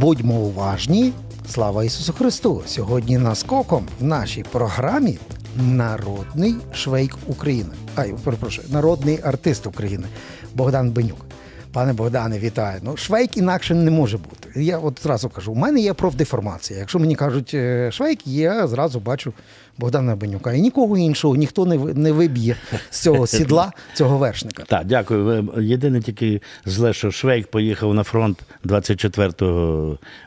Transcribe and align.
Будьмо 0.00 0.34
уважні. 0.34 1.12
Слава 1.48 1.84
Ісусу 1.84 2.12
Христу! 2.12 2.62
Сьогодні 2.66 3.18
наскоком 3.18 3.86
в 4.00 4.04
нашій 4.04 4.42
програмі 4.52 5.18
народний 5.56 6.54
швейк 6.72 7.16
України. 7.26 7.70
Ай, 7.96 8.14
перепрошую, 8.24 8.68
народний 8.70 9.20
артист 9.22 9.66
України 9.66 10.06
Богдан 10.54 10.90
Бенюк. 10.90 11.26
Пане 11.72 11.92
Богдане, 11.92 12.38
вітаю. 12.38 12.80
Ну, 12.82 12.96
швейк 12.96 13.36
інакше 13.36 13.74
не 13.74 13.90
може 13.90 14.18
бути. 14.18 14.62
Я 14.62 14.78
от 14.78 15.00
зразу 15.02 15.28
кажу, 15.28 15.52
у 15.52 15.54
мене 15.54 15.80
є 15.80 15.92
профдеформація. 15.94 16.78
Якщо 16.78 16.98
мені 16.98 17.14
кажуть 17.14 17.50
е, 17.54 17.90
швейк, 17.92 18.26
я 18.26 18.66
зразу 18.66 19.00
бачу 19.00 19.32
Богдана 19.78 20.16
Бенюка. 20.16 20.52
І 20.52 20.60
нікого 20.60 20.98
іншого 20.98 21.36
ніхто 21.36 21.66
не 21.66 21.76
не 21.76 22.12
виб'є 22.12 22.56
з 22.90 23.00
цього 23.00 23.26
сідла 23.26 23.72
цього 23.94 24.18
вершника. 24.18 24.64
Так, 24.66 24.86
дякую. 24.86 25.48
Єдине 25.60 26.00
тільки 26.00 26.40
зле, 26.64 26.92
що 26.92 27.10
Швейк 27.10 27.46
поїхав 27.46 27.94
на 27.94 28.02
фронт 28.02 28.42
24 28.64 29.32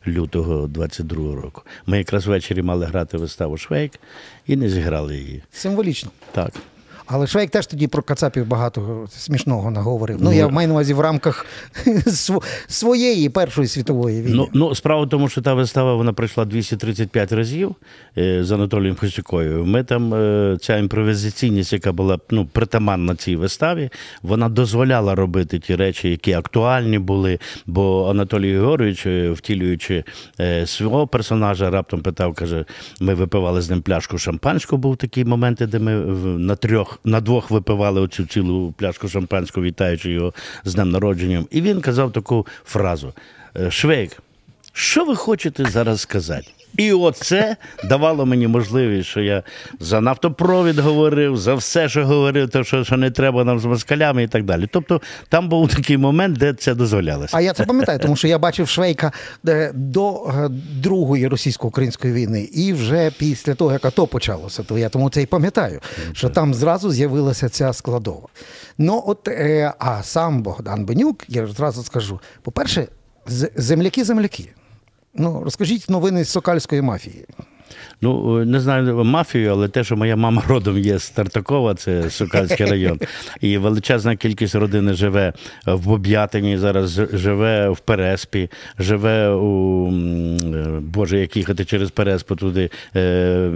лютого 0.08 0.68
22 0.68 1.36
року. 1.36 1.62
Ми 1.86 1.98
якраз 1.98 2.28
ввечері 2.28 2.62
мали 2.62 2.86
грати 2.86 3.18
виставу 3.18 3.58
Швейк 3.58 3.92
і 4.48 4.56
не 4.56 4.70
зіграли 4.70 5.18
її. 5.18 5.44
Символічно. 5.52 6.12
Так. 6.32 6.52
Але 7.12 7.28
Швейк 7.28 7.50
теж 7.50 7.68
тоді 7.68 7.88
про 7.88 8.02
Кацапів 8.02 8.48
багато 8.48 9.08
смішного 9.18 9.72
наговорив. 9.72 10.18
Ну, 10.22 10.34
я 10.34 10.48
маю 10.48 10.68
на 10.68 10.74
увазі 10.74 10.94
в 10.94 11.00
рамках 11.00 11.46
своєї 12.68 13.30
Першої 13.30 13.68
світової 13.68 14.22
війни. 14.22 14.36
Ну, 14.36 14.50
ну, 14.54 14.76
справа 14.76 15.02
в 15.02 15.10
тому, 15.10 15.30
що 15.30 15.42
та 15.42 15.54
вистава 15.54 15.96
вона 15.96 16.14
пройшла 16.14 16.46
235 16.46 17.32
разів 17.32 17.76
е, 18.18 18.44
з 18.44 18.52
Анатолієм 18.52 18.96
Хосюкою. 18.96 19.66
Ми 19.66 19.84
там 19.84 20.14
е, 20.14 20.58
ця 20.62 20.78
імпровізаційність, 20.78 21.74
яка 21.74 21.92
була 21.92 22.20
ну, 22.30 22.46
притаманна 22.46 23.16
цій 23.16 23.36
виставі, 23.36 23.90
вона 24.22 24.50
дозволяла 24.50 25.16
робити 25.16 25.60
ті 25.60 25.76
речі, 25.76 26.10
які 26.10 26.34
актуальні 26.34 27.00
були. 27.00 27.40
Бо 27.66 28.10
Анатолій 28.10 28.52
Георгійович, 28.52 29.06
е, 29.06 29.32
втілюючи 29.32 30.04
е, 30.40 30.68
свого 30.68 31.08
персонажа, 31.08 31.70
раптом 31.70 32.02
питав, 32.02 32.34
каже: 32.34 32.66
ми 33.00 33.14
випивали 33.14 33.62
з 33.62 33.70
ним 33.70 33.82
пляшку 33.82 34.18
шампанського. 34.18 34.78
Був 34.78 34.98
такий 34.98 35.26
момент, 35.26 35.58
де 35.58 35.80
ми 35.80 35.92
на 36.38 36.56
трьох, 36.56 36.99
на 37.04 37.22
двох 37.22 37.52
випивали 37.52 38.02
оцю 38.02 38.26
цілу 38.26 38.72
пляшку 38.72 39.08
шампанського, 39.10 39.66
вітаючи 39.66 40.12
його 40.12 40.34
з 40.64 40.74
днем 40.74 40.90
народженням. 40.90 41.48
І 41.52 41.62
він 41.62 41.82
казав 41.82 42.12
таку 42.12 42.48
фразу: 42.66 43.14
е, 43.56 43.72
Швейк. 43.72 44.18
Що 44.74 45.06
ви 45.06 45.16
хочете 45.16 45.66
зараз 45.66 46.02
сказати? 46.02 46.48
І 46.78 46.92
оце 46.94 47.56
давало 47.84 48.26
мені 48.26 48.48
можливість, 48.48 49.10
що 49.10 49.22
я 49.22 49.44
за 49.80 50.02
нафтопровід 50.02 50.80
говорив, 50.80 51.38
за 51.38 51.56
все, 51.56 51.90
що 51.90 52.06
говорив, 52.06 52.50
то 52.50 52.64
що, 52.64 52.84
що 52.84 52.98
не 52.98 53.12
треба 53.12 53.44
нам 53.44 53.60
з 53.60 53.66
москалями 53.66 54.24
і 54.24 54.28
так 54.28 54.44
далі. 54.44 54.68
Тобто 54.72 55.02
там 55.30 55.50
був 55.50 55.76
такий 55.76 55.98
момент, 55.98 56.38
де 56.38 56.54
це 56.54 56.76
дозволялося. 56.76 57.38
А 57.38 57.42
я 57.42 57.54
це 57.54 57.66
пам'ятаю, 57.66 58.00
тому 58.00 58.16
що 58.16 58.28
я 58.28 58.40
бачив 58.40 58.68
Швейка 58.68 59.12
е, 59.48 59.72
до 59.74 60.26
е, 60.26 60.50
Другої 60.82 61.28
російсько-української 61.28 62.14
війни, 62.14 62.42
і 62.42 62.74
вже 62.74 63.12
після 63.18 63.56
того, 63.56 63.72
як 63.72 63.86
АТО 63.86 64.08
почалося, 64.08 64.64
то 64.64 64.78
я 64.78 64.90
тому 64.90 65.10
це 65.10 65.22
і 65.22 65.26
пам'ятаю, 65.26 65.80
що 66.14 66.30
там 66.30 66.54
зразу 66.54 66.92
з'явилася 66.92 67.50
ця 67.50 67.74
складова. 67.74 68.28
Ну, 68.78 69.04
от, 69.08 69.28
е, 69.28 69.74
а 69.80 70.04
сам 70.04 70.44
Богдан 70.44 70.86
Бенюк, 70.86 71.24
я 71.28 71.48
зразу 71.48 71.84
скажу: 71.84 72.20
по-перше, 72.42 72.88
земляки-земляки. 73.56 74.50
Ну, 75.14 75.44
розкажіть 75.44 75.90
новини 75.90 76.24
з 76.24 76.30
сокальської 76.30 76.82
мафії. 76.82 77.26
Ну, 78.02 78.46
не 78.46 78.60
знаю 78.60 79.04
мафію, 79.04 79.52
але 79.52 79.68
те, 79.68 79.84
що 79.84 79.98
моя 79.98 80.16
мама 80.16 80.44
родом 80.48 80.78
є 80.78 81.00
з 81.00 81.10
Тартакова, 81.10 81.76
це 81.76 82.10
Сокальський 82.10 82.66
район. 82.66 83.00
І 83.42 83.58
величезна 83.58 84.16
кількість 84.16 84.56
родини 84.56 84.94
живе 84.94 85.34
в 85.66 85.86
Боб'ятині, 85.86 86.58
зараз 86.58 87.02
живе 87.14 87.70
в 87.70 87.80
Переспі, 87.80 88.50
живе 88.80 89.30
у 89.30 89.88
е, 89.88 90.66
Боже, 90.82 91.20
як 91.20 91.38
їхати 91.38 91.66
через 91.66 91.92
Переспу 91.92 92.36
туди. 92.36 92.70
е, 92.96 93.52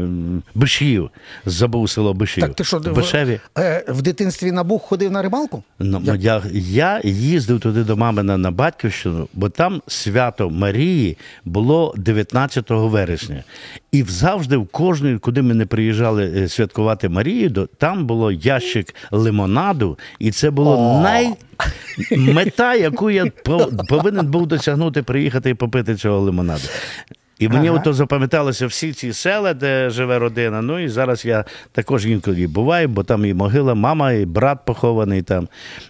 Бишів. 0.56 1.10
Забув 1.46 1.90
село 1.90 2.14
Бишів. 2.14 2.44
Так 2.44 2.56
ти 2.56 2.64
що, 2.64 2.80
в 2.80 2.94
Бишеві. 2.94 3.40
в, 3.56 3.60
е, 3.60 3.86
в 3.88 4.02
дитинстві 4.02 4.52
на 4.52 4.64
Буг 4.64 4.82
ходив 4.82 5.12
на 5.12 5.22
рибалку? 5.22 5.64
Ну, 5.80 6.02
я, 6.20 6.42
я 6.54 7.02
їздив 7.04 7.60
туди 7.60 7.84
до 7.84 7.98
мами 7.98 8.24
на, 8.24 8.38
на 8.38 8.52
батьківщину, 8.52 9.28
бо 9.34 9.50
там 9.50 9.82
свято 9.88 10.50
Марії 10.50 11.18
було 11.46 11.94
19 11.98 12.66
вересня. 12.70 13.44
І 13.92 14.03
завжди 14.10 14.58
в 14.58 14.68
кожної, 14.68 15.18
куди 15.18 15.42
ми 15.42 15.54
не 15.54 15.66
приїжджали 15.66 16.34
е, 16.36 16.48
святкувати 16.48 17.10
Марію, 17.10 17.70
там 17.78 18.06
було 18.06 18.32
ящик 18.32 18.96
лимонаду, 19.12 19.98
і 20.20 20.32
це 20.32 20.52
було 20.52 21.02
най... 21.04 21.34
мета, 22.18 22.76
яку 22.76 23.10
я 23.12 23.26
повинен 23.90 24.28
був 24.28 24.48
досягнути, 24.48 25.04
приїхати 25.04 25.50
і 25.50 25.54
попити 25.54 25.96
цього 25.96 26.20
лимонаду. 26.20 26.64
І 27.40 27.48
мені 27.48 27.68
Ага. 27.68 27.78
ото 27.78 27.94
запам'яталося 27.94 28.68
всі 28.68 28.94
ці 28.94 29.14
села, 29.14 29.54
де 29.54 29.90
живе 29.90 30.20
родина. 30.20 30.62
Ну 30.62 30.80
і 30.80 30.90
зараз 30.90 31.26
я 31.26 31.46
також 31.72 32.06
інколи 32.06 32.48
буваю, 32.48 32.88
бо 32.88 33.04
там 33.04 33.26
і 33.26 33.34
могила, 33.34 33.74
мама, 33.76 34.12
і 34.12 34.26
брат 34.26 34.66
похований 34.66 35.22
там. 35.22 35.48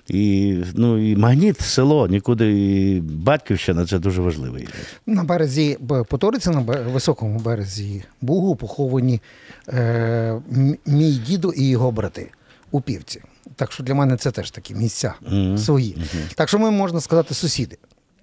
І, 0.07 0.57
ну, 0.75 1.11
і 1.11 1.15
магніт, 1.15 1.61
село, 1.61 2.07
нікуди 2.07 2.51
і 2.51 3.01
батьківщина 3.01 3.85
це 3.85 3.99
дуже 3.99 4.21
важливо. 4.21 4.57
На 5.05 5.23
березі 5.23 5.77
Поториці, 6.09 6.49
на 6.49 6.59
високому 6.93 7.39
березі 7.39 8.03
Бугу, 8.21 8.55
поховані 8.55 9.21
е, 9.69 10.41
мій 10.85 11.11
дідо 11.27 11.51
і 11.51 11.69
його 11.69 11.91
брати 11.91 12.31
у 12.71 12.81
півці. 12.81 13.21
Так 13.55 13.71
що 13.71 13.83
для 13.83 13.93
мене 13.93 14.17
це 14.17 14.31
теж 14.31 14.51
такі 14.51 14.75
місця 14.75 15.13
свої. 15.57 15.97
Так 16.35 16.49
що 16.49 16.59
ми 16.59 16.71
можна 16.71 17.01
сказати 17.01 17.33
сусіди. 17.33 17.77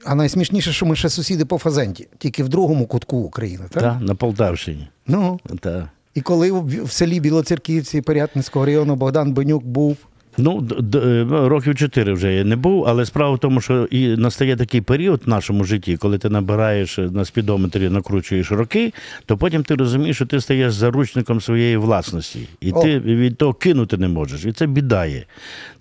А 0.04 0.14
найсмішніше, 0.14 0.72
що 0.72 0.86
ми 0.86 0.96
ще 0.96 1.08
сусіди 1.08 1.44
по 1.44 1.58
фазенті, 1.58 2.08
тільки 2.18 2.42
в 2.42 2.48
другому 2.48 2.86
кутку 2.86 3.16
України. 3.16 3.64
Так? 3.70 3.82
Та, 3.82 4.00
на 4.00 4.14
Полтавщині. 4.14 4.88
Ну, 5.06 5.40
Та. 5.60 5.90
і 6.14 6.20
коли 6.20 6.52
в 6.62 6.90
селі 6.90 7.20
Білоцерківці 7.20 8.00
Порятницького 8.00 8.66
району 8.66 8.96
Богдан 8.96 9.32
Бенюк 9.32 9.64
був. 9.64 9.96
Ну, 10.42 10.68
е, 10.94 11.26
років 11.30 11.74
чотири 11.74 12.12
вже 12.12 12.34
я 12.34 12.44
не 12.44 12.56
був, 12.56 12.84
але 12.88 13.06
справа 13.06 13.34
в 13.34 13.38
тому, 13.38 13.60
що 13.60 13.84
і 13.84 14.16
настає 14.16 14.56
такий 14.56 14.80
період 14.80 15.22
в 15.26 15.28
нашому 15.28 15.64
житті, 15.64 15.96
коли 15.96 16.18
ти 16.18 16.28
набираєш 16.28 16.98
е, 16.98 17.02
на 17.02 17.24
спідометрі, 17.24 17.88
накручуєш 17.88 18.52
роки, 18.52 18.92
то 19.26 19.36
потім 19.36 19.62
ти 19.62 19.74
розумієш, 19.74 20.16
що 20.16 20.26
ти 20.26 20.40
стаєш 20.40 20.72
заручником 20.72 21.40
своєї 21.40 21.76
власності. 21.76 22.48
І 22.60 22.72
О. 22.72 22.82
ти 22.82 22.98
від 22.98 23.36
того 23.36 23.54
кинути 23.54 23.96
не 23.96 24.08
можеш. 24.08 24.44
І 24.44 24.52
це 24.52 24.66
біда 24.66 25.06
є. 25.06 25.24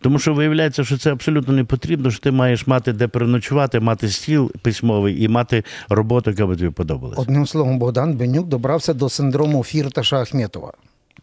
Тому 0.02 0.20
що 0.20 0.34
виявляється, 0.34 0.84
що 0.84 0.97
це 0.97 1.12
абсолютно 1.12 1.53
не 1.53 1.64
потрібно, 1.64 2.12
що 2.12 2.20
ти 2.20 2.31
маєш 2.31 2.68
мати 2.68 2.94
де 2.94 3.08
переночувати, 3.08 3.80
мати 3.80 4.09
стіл 4.09 4.52
письмовий 4.62 5.24
і 5.24 5.28
мати 5.28 5.64
роботу, 5.90 6.30
яка 6.31 6.47
би 6.47 6.56
тобі 6.56 6.70
подобалася. 6.70 7.22
Одним 7.22 7.47
словом, 7.47 7.80
Богдан 7.80 8.14
Бенюк 8.14 8.47
добрався 8.47 8.94
до 8.94 9.09
синдрому 9.09 9.64
Фірташа 9.64 10.22
Ахметова. 10.22 10.74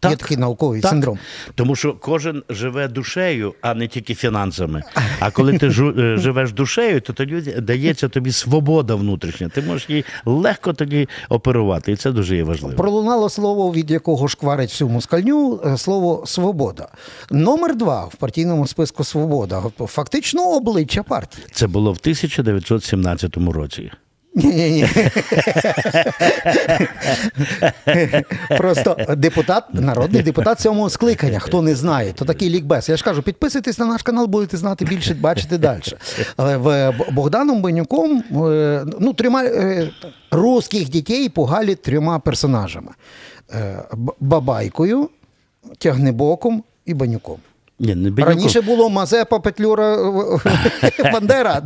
Є 0.03 0.15
такий 0.15 0.37
науковий 0.37 0.81
Так. 0.81 0.89
синдром. 0.91 1.19
Тому 1.55 1.75
що 1.75 1.93
кожен 1.93 2.43
живе 2.49 2.87
душею, 2.87 3.53
а 3.61 3.73
не 3.73 3.87
тільки 3.87 4.15
фінансами. 4.15 4.83
А 5.19 5.31
коли 5.31 5.57
ти 5.57 5.67
жу- 5.69 5.99
е, 6.01 6.17
живеш 6.17 6.51
душею, 6.51 7.01
то 7.01 7.13
тоді 7.13 7.35
дається 7.41 8.09
тобі 8.09 8.31
свобода 8.31 8.95
внутрішня. 8.95 9.49
Ти 9.49 9.61
можеш 9.61 9.89
її 9.89 10.05
легко 10.25 10.73
тоді 10.73 11.07
оперувати, 11.29 11.91
і 11.91 11.95
це 11.95 12.11
дуже 12.11 12.35
є 12.35 12.43
важливо. 12.43 12.75
Пролунало 12.75 13.29
слово, 13.29 13.71
від 13.73 13.91
якого 13.91 14.27
шкварить 14.27 14.69
всю 14.69 14.89
москальню, 14.89 15.61
е, 15.65 15.77
слово 15.77 16.23
свобода. 16.25 16.87
Номер 17.31 17.75
два 17.75 18.05
в 18.05 18.15
партійному 18.15 18.67
списку 18.67 19.03
Свобода. 19.03 19.63
Фактично 19.79 20.55
обличчя 20.55 21.03
партії. 21.03 21.47
Це 21.51 21.67
було 21.67 21.93
в 21.93 21.97
1917 22.01 23.51
році. 23.51 23.91
Ні, 24.37 24.47
ні, 24.47 24.69
ні. 24.69 24.87
Просто 28.57 28.97
депутат, 29.17 29.63
народний 29.73 30.21
депутат 30.21 30.59
сьомого 30.59 30.89
скликання. 30.89 31.39
Хто 31.39 31.61
не 31.61 31.75
знає, 31.75 32.13
то 32.13 32.25
такий 32.25 32.49
лікбез. 32.49 32.89
Я 32.89 32.97
ж 32.97 33.03
кажу, 33.03 33.21
підписуйтесь 33.21 33.79
на 33.79 33.85
наш 33.85 34.03
канал, 34.03 34.27
будете 34.27 34.57
знати 34.57 34.85
більше, 34.85 35.13
бачити 35.13 35.57
далі. 35.57 35.81
Але 36.37 36.57
в 36.57 36.93
Богданом 37.11 37.61
Бенюком 37.61 38.23
е, 38.51 38.85
ну, 38.99 39.13
трьома 39.13 39.43
е, 39.43 39.89
русських 40.31 40.89
дітей 40.89 41.29
пугали 41.29 41.75
трьома 41.75 42.19
персонажами: 42.19 42.91
Е, 43.53 43.83
Бабайкою, 44.19 45.09
Тягнебоком 45.77 46.63
і 46.85 46.93
Банюком. 46.93 47.37
Ні, 47.79 47.95
не. 47.95 48.23
Раніше 48.25 48.61
було 48.61 48.89
Мазепа, 48.89 49.39
Петлюра, 49.39 49.97
Бандера. 51.13 51.61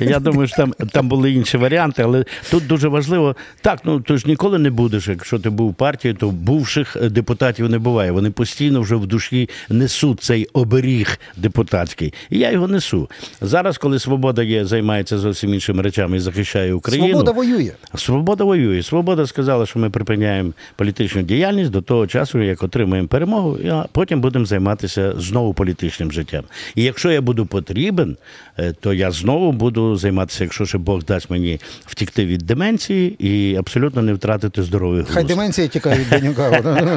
Я 0.00 0.18
думаю, 0.18 0.48
що 0.48 0.56
там, 0.56 0.72
там 0.92 1.08
були 1.08 1.32
інші 1.32 1.56
варіанти, 1.56 2.02
але 2.02 2.24
тут 2.50 2.66
дуже 2.66 2.88
важливо. 2.88 3.36
Так, 3.60 3.80
ну 3.84 4.00
ти 4.00 4.16
ж 4.16 4.28
ніколи 4.28 4.58
не 4.58 4.70
будеш, 4.70 5.08
якщо 5.08 5.38
ти 5.38 5.50
був 5.50 5.70
в 5.70 5.74
партії, 5.74 6.14
то 6.14 6.30
бувших 6.30 6.96
е, 6.96 7.08
депутатів 7.08 7.70
не 7.70 7.78
буває. 7.78 8.10
Вони 8.10 8.30
постійно 8.30 8.80
вже 8.80 8.96
в 8.96 9.06
душі 9.06 9.48
несуть 9.68 10.20
цей 10.20 10.46
оберіг 10.52 11.18
депутатський. 11.36 12.14
І 12.30 12.38
я 12.38 12.50
його 12.50 12.68
несу. 12.68 13.08
Зараз, 13.40 13.78
коли 13.78 13.98
свобода 13.98 14.42
є, 14.42 14.64
займається 14.64 15.18
зовсім 15.18 15.54
іншими 15.54 15.82
речами 15.82 16.16
і 16.16 16.20
захищає 16.20 16.74
Україну. 16.74 17.08
Свобода 17.08 17.32
воює. 17.32 17.72
Свобода 17.94 18.44
воює. 18.44 18.82
Свобода 18.82 19.26
сказала, 19.26 19.66
що 19.66 19.78
ми 19.78 19.90
припиняємо 19.90 20.52
політичну 20.76 21.22
діяльність 21.22 21.70
до 21.70 21.82
того 21.82 22.06
часу, 22.06 22.42
як 22.42 22.62
отримаємо 22.62 23.08
перемогу, 23.08 23.58
а 23.70 23.84
потім 23.92 24.20
будемо 24.20 24.44
займатися 24.44 25.14
знову 25.18 25.43
знову 25.44 25.54
політичним 25.54 26.12
життям. 26.12 26.44
І 26.74 26.82
якщо 26.82 27.10
я 27.10 27.20
буду 27.20 27.46
потрібен, 27.46 28.16
е, 28.58 28.72
то 28.80 28.92
я 28.92 29.10
знову 29.10 29.52
буду 29.52 29.96
займатися, 29.96 30.44
якщо 30.44 30.66
ще 30.66 30.78
Бог 30.78 31.04
дасть 31.04 31.30
мені 31.30 31.60
втікти 31.86 32.26
від 32.26 32.40
деменції 32.40 33.16
і 33.18 33.56
абсолютно 33.56 34.02
не 34.02 34.14
втратити 34.14 34.62
здоровий 34.62 35.00
глузд. 35.00 35.14
Хай 35.14 35.24
деменція 35.24 35.68
тікає 35.68 35.98
від 35.98 36.10
Бенюка. 36.10 36.50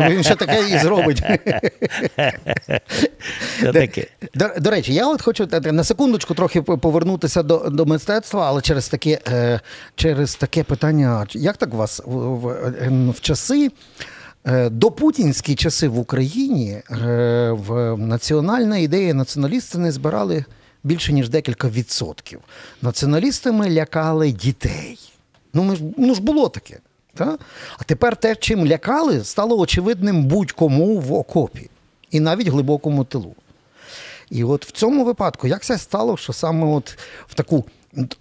Він 0.10 0.24
ще 0.24 0.36
таке 0.36 0.70
і 0.76 0.78
зробить. 0.78 1.24
До, 4.36 4.50
до 4.60 4.70
речі, 4.70 4.94
я 4.94 5.08
от 5.08 5.22
хочу 5.22 5.48
е, 5.54 5.72
на 5.72 5.84
секундочку 5.84 6.34
трохи 6.34 6.62
повернутися 6.62 7.44
до, 7.44 7.58
до 7.58 7.86
мистецтва, 7.86 8.48
але 8.48 8.62
через 8.62 8.90
таке, 8.90 9.20
е, 9.28 9.60
через 9.96 10.36
таке 10.36 10.64
питання: 10.64 11.26
як 11.34 11.58
так 11.58 11.74
у 11.74 11.78
вас 11.78 12.02
в, 12.06 12.12
в, 12.12 13.12
в 13.12 13.22
часи? 13.22 13.72
Е, 14.48 14.70
Допутінські 14.70 15.56
часи 15.56 15.88
в 15.88 16.00
Україні 16.00 16.72
е, 16.72 17.52
в 17.52 17.98
національна 17.98 18.78
ідея 18.78 19.14
націоналісти 19.14 19.78
не 19.78 19.92
збирали 19.92 20.46
більше 20.84 21.14
ніж 21.14 21.30
декілька 21.30 21.70
відсотків. 21.70 22.40
Націоналістами 22.82 23.70
лякали 23.70 24.32
дітей. 24.32 25.00
Ну, 25.54 25.64
ми 25.64 25.76
ж, 25.76 25.84
ну 25.98 26.16
ж 26.16 26.22
було 26.22 26.50
таке. 26.50 26.80
Та? 27.14 27.38
А 27.78 27.84
тепер 27.84 28.16
те, 28.16 28.36
чим 28.36 28.68
лякали, 28.68 29.24
стало 29.24 29.60
очевидним 29.60 30.24
будь-кому 30.24 31.00
в 31.00 31.14
окопі 31.14 31.70
і 32.12 32.20
навіть 32.20 32.48
глибокому 32.48 33.04
тилу. 33.04 33.36
І 34.30 34.44
от 34.44 34.66
в 34.66 34.72
цьому 34.72 35.06
випадку, 35.06 35.48
як 35.48 35.64
це 35.64 35.78
стало, 35.78 36.18
що 36.18 36.34
саме 36.34 36.68
от 36.68 36.98
в 37.28 37.34
таку 37.34 37.66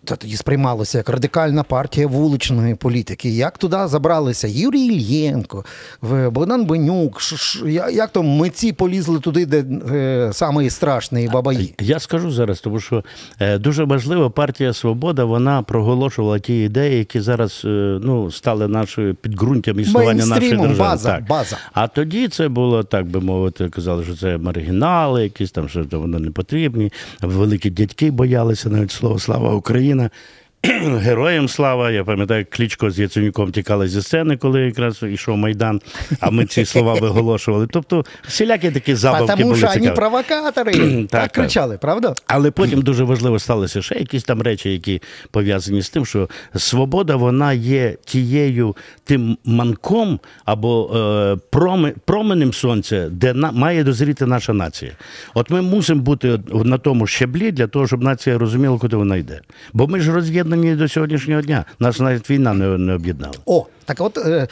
та 0.05 0.17
тоді 0.17 0.37
сприймалося 0.37 0.99
як 0.99 1.09
радикальна 1.09 1.63
партія 1.63 2.07
вуличної 2.07 2.75
політики. 2.75 3.29
Як 3.29 3.59
туди 3.59 3.77
забралися 3.85 4.49
Юрій 4.49 4.81
Ільєнко, 4.81 5.65
Богдан 6.31 6.65
Бенюк, 6.65 7.21
як 7.93 8.11
то 8.11 8.23
митці 8.23 8.73
полізли 8.73 9.21
туди, 9.21 9.47
де 9.47 9.65
е, 9.93 10.71
страшний 10.71 11.29
бабаї. 11.29 11.75
Я 11.81 11.99
скажу 11.99 12.31
зараз, 12.31 12.61
тому 12.61 12.81
що 12.81 13.05
е, 13.41 13.59
дуже 13.59 13.85
важливо, 13.85 14.31
партія 14.31 14.73
Свобода 14.73 15.25
вона 15.25 15.63
проголошувала 15.63 16.39
ті 16.39 16.65
ідеї, 16.65 16.99
які 16.99 17.21
зараз 17.21 17.63
е, 17.65 17.99
ну, 18.03 18.31
стали 18.31 18.69
нашою 18.69 19.15
підґрунтям 19.15 19.81
існування 19.81 20.27
нашої 20.27 20.51
держави. 20.51 20.79
база, 20.79 21.09
так. 21.09 21.27
база. 21.27 21.57
А 21.73 21.89
тоді 21.89 22.29
це 22.29 22.49
було, 22.49 22.83
так 22.83 23.07
би 23.07 23.21
мовити, 23.21 23.69
казали, 23.69 24.05
що 24.05 24.17
це 24.17 24.39
маргінали, 24.39 25.23
якісь 25.23 25.51
там, 25.51 25.69
що 25.69 25.85
вони 25.93 26.19
не 26.19 26.31
потрібні. 26.31 26.93
Великі 27.23 27.71
дядьки 27.71 28.11
боялися 28.11 28.69
навіть 28.69 28.93
слово 28.93 29.19
Слава 29.19 29.57
Україна. 29.67 30.11
Героям 31.01 31.49
слава. 31.49 31.91
Я 31.91 32.05
пам'ятаю, 32.05 32.39
як 32.39 32.51
Кличко 32.51 32.91
з 32.91 32.99
Яценюком 32.99 33.53
тікали 33.53 33.89
зі 33.89 34.03
сцени, 34.03 34.37
коли 34.37 34.61
якраз 34.61 35.03
йшов 35.03 35.37
Майдан, 35.37 35.81
а 36.21 36.31
ми 36.31 36.47
ці 36.47 36.65
слова 36.65 36.95
виголошували. 36.95 37.67
Тобто 37.71 38.05
всілякі 38.27 38.71
такі 38.71 38.95
забавки 38.95 39.27
Тому 39.27 39.43
були 39.45 39.57
що 39.57 39.67
вони 39.67 39.91
провокатори. 39.91 40.73
так, 41.11 41.23
так. 41.23 41.33
кричали, 41.33 41.79
правда? 41.79 42.15
Але 42.27 42.51
потім 42.51 42.83
дуже 42.83 43.05
важливо 43.05 43.39
сталося 43.39 43.83
ще 43.83 43.95
якісь 43.95 44.25
там 44.25 44.43
речі, 44.43 44.73
які 44.73 45.03
пов'язані 45.31 45.83
з 45.83 45.91
тим, 45.91 46.07
що 46.07 46.29
свобода 46.57 47.17
вона 47.17 47.53
є 47.53 47.97
тією 48.05 48.77
тим 49.05 49.39
манком 49.45 50.21
або 50.45 50.97
е, 50.97 51.37
проми, 51.51 51.95
променем 52.05 52.53
сонця, 52.53 53.09
де 53.11 53.35
на, 53.35 53.53
має 53.53 53.85
дозріти 53.85 54.27
наша 54.27 54.53
нація. 54.53 54.93
От 55.35 55.51
ми 55.51 55.63
мусимо 55.63 56.01
бути 56.01 56.39
на 56.65 56.79
тому 56.79 57.07
щеблі 57.07 57.53
для 57.53 57.67
того, 57.67 57.87
щоб 57.87 58.03
нація 58.03 58.39
розуміла, 58.39 58.79
куди 58.79 58.97
вона 58.97 59.17
йде. 59.17 59.41
Бо 59.73 59.87
ми 59.87 60.01
ж 60.01 60.13
роз'єднані 60.13 60.56
до 60.57 60.89
сьогоднішнього 60.89 61.43
дня. 61.43 61.65
Нас 61.79 62.01
навіть 62.01 62.31
війна 62.31 62.55
не, 62.55 62.79
не 62.79 62.95
об'єднала. 62.95 63.35
О, 63.47 63.67
так 63.85 64.01
от 64.01 64.19
е, 64.19 64.49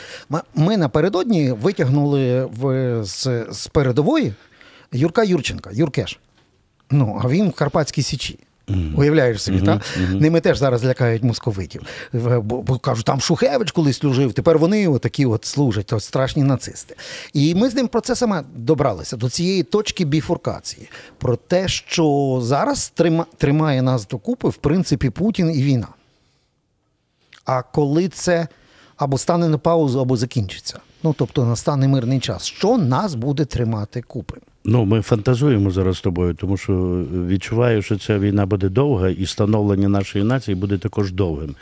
ми 0.55 0.77
напередодні 0.77 1.53
витягнули 1.53 2.45
в, 2.45 3.05
з, 3.05 3.47
з 3.51 3.67
передової 3.67 4.35
Юрка 4.93 5.23
Юрченка, 5.23 5.71
Юркеш. 5.73 6.21
Ну, 6.91 7.21
а 7.25 7.29
він 7.29 7.49
в 7.49 7.53
Карпатській 7.53 8.03
Січі. 8.03 8.39
Уявляєш 8.97 9.43
собі, 9.43 9.61
так? 9.61 9.83
Ними 10.11 10.41
теж 10.41 10.59
зараз 10.59 10.85
лякають 10.85 11.23
московитів. 11.23 11.83
Бо, 12.13 12.63
бо 12.63 12.79
кажуть, 12.79 13.07
там 13.07 13.21
Шухевич 13.21 13.73
колись 13.73 13.99
служив, 13.99 14.33
тепер 14.33 14.59
вони 14.59 14.89
отакі 14.89 15.27
от 15.27 15.45
служать, 15.45 15.93
от 15.93 16.03
страшні 16.03 16.43
нацисти. 16.43 16.97
І 17.33 17.55
ми 17.55 17.71
з 17.71 17.75
ним 17.75 17.89
про 17.89 18.01
це 18.01 18.17
саме 18.17 18.43
добралися, 18.57 19.17
до 19.17 19.31
цієї 19.31 19.63
точки 19.63 20.05
біфуркації. 20.05 20.89
Про 21.19 21.37
те, 21.37 21.69
що 21.69 22.39
зараз 22.43 22.89
трима, 22.89 23.27
тримає 23.37 23.83
нас 23.83 24.09
докупи, 24.09 24.49
в 24.49 24.57
принципі, 24.57 25.11
Путін 25.11 25.51
і 25.55 25.63
війна. 25.63 25.89
А 27.45 27.63
коли 27.63 28.09
це 28.09 28.49
або 28.97 29.19
стане 29.19 29.49
на 29.49 29.59
паузу, 29.59 30.01
або 30.01 30.17
закінчиться. 30.17 30.79
Ну 31.03 31.15
тобто 31.19 31.45
настане 31.45 31.89
мирний 31.89 32.21
час. 32.21 32.45
Що 32.45 32.79
нас 32.79 33.15
буде 33.15 33.45
тримати 33.45 34.03
купи? 34.03 34.41
Ну, 34.67 34.85
ми 34.85 35.01
фантазуємо 35.01 35.71
зараз 35.71 35.97
з 35.97 36.01
тобою, 36.01 36.35
тому 36.35 36.57
що 36.57 36.73
відчуваю, 37.27 37.83
що 37.83 37.99
ця 37.99 38.19
війна 38.19 38.47
буде 38.47 38.69
довга, 38.69 39.09
і 39.09 39.27
становлення 39.27 39.89
нашої 39.89 40.25
нації 40.25 40.55
буде 40.55 40.79
також 40.79 41.13
довгим. 41.13 41.55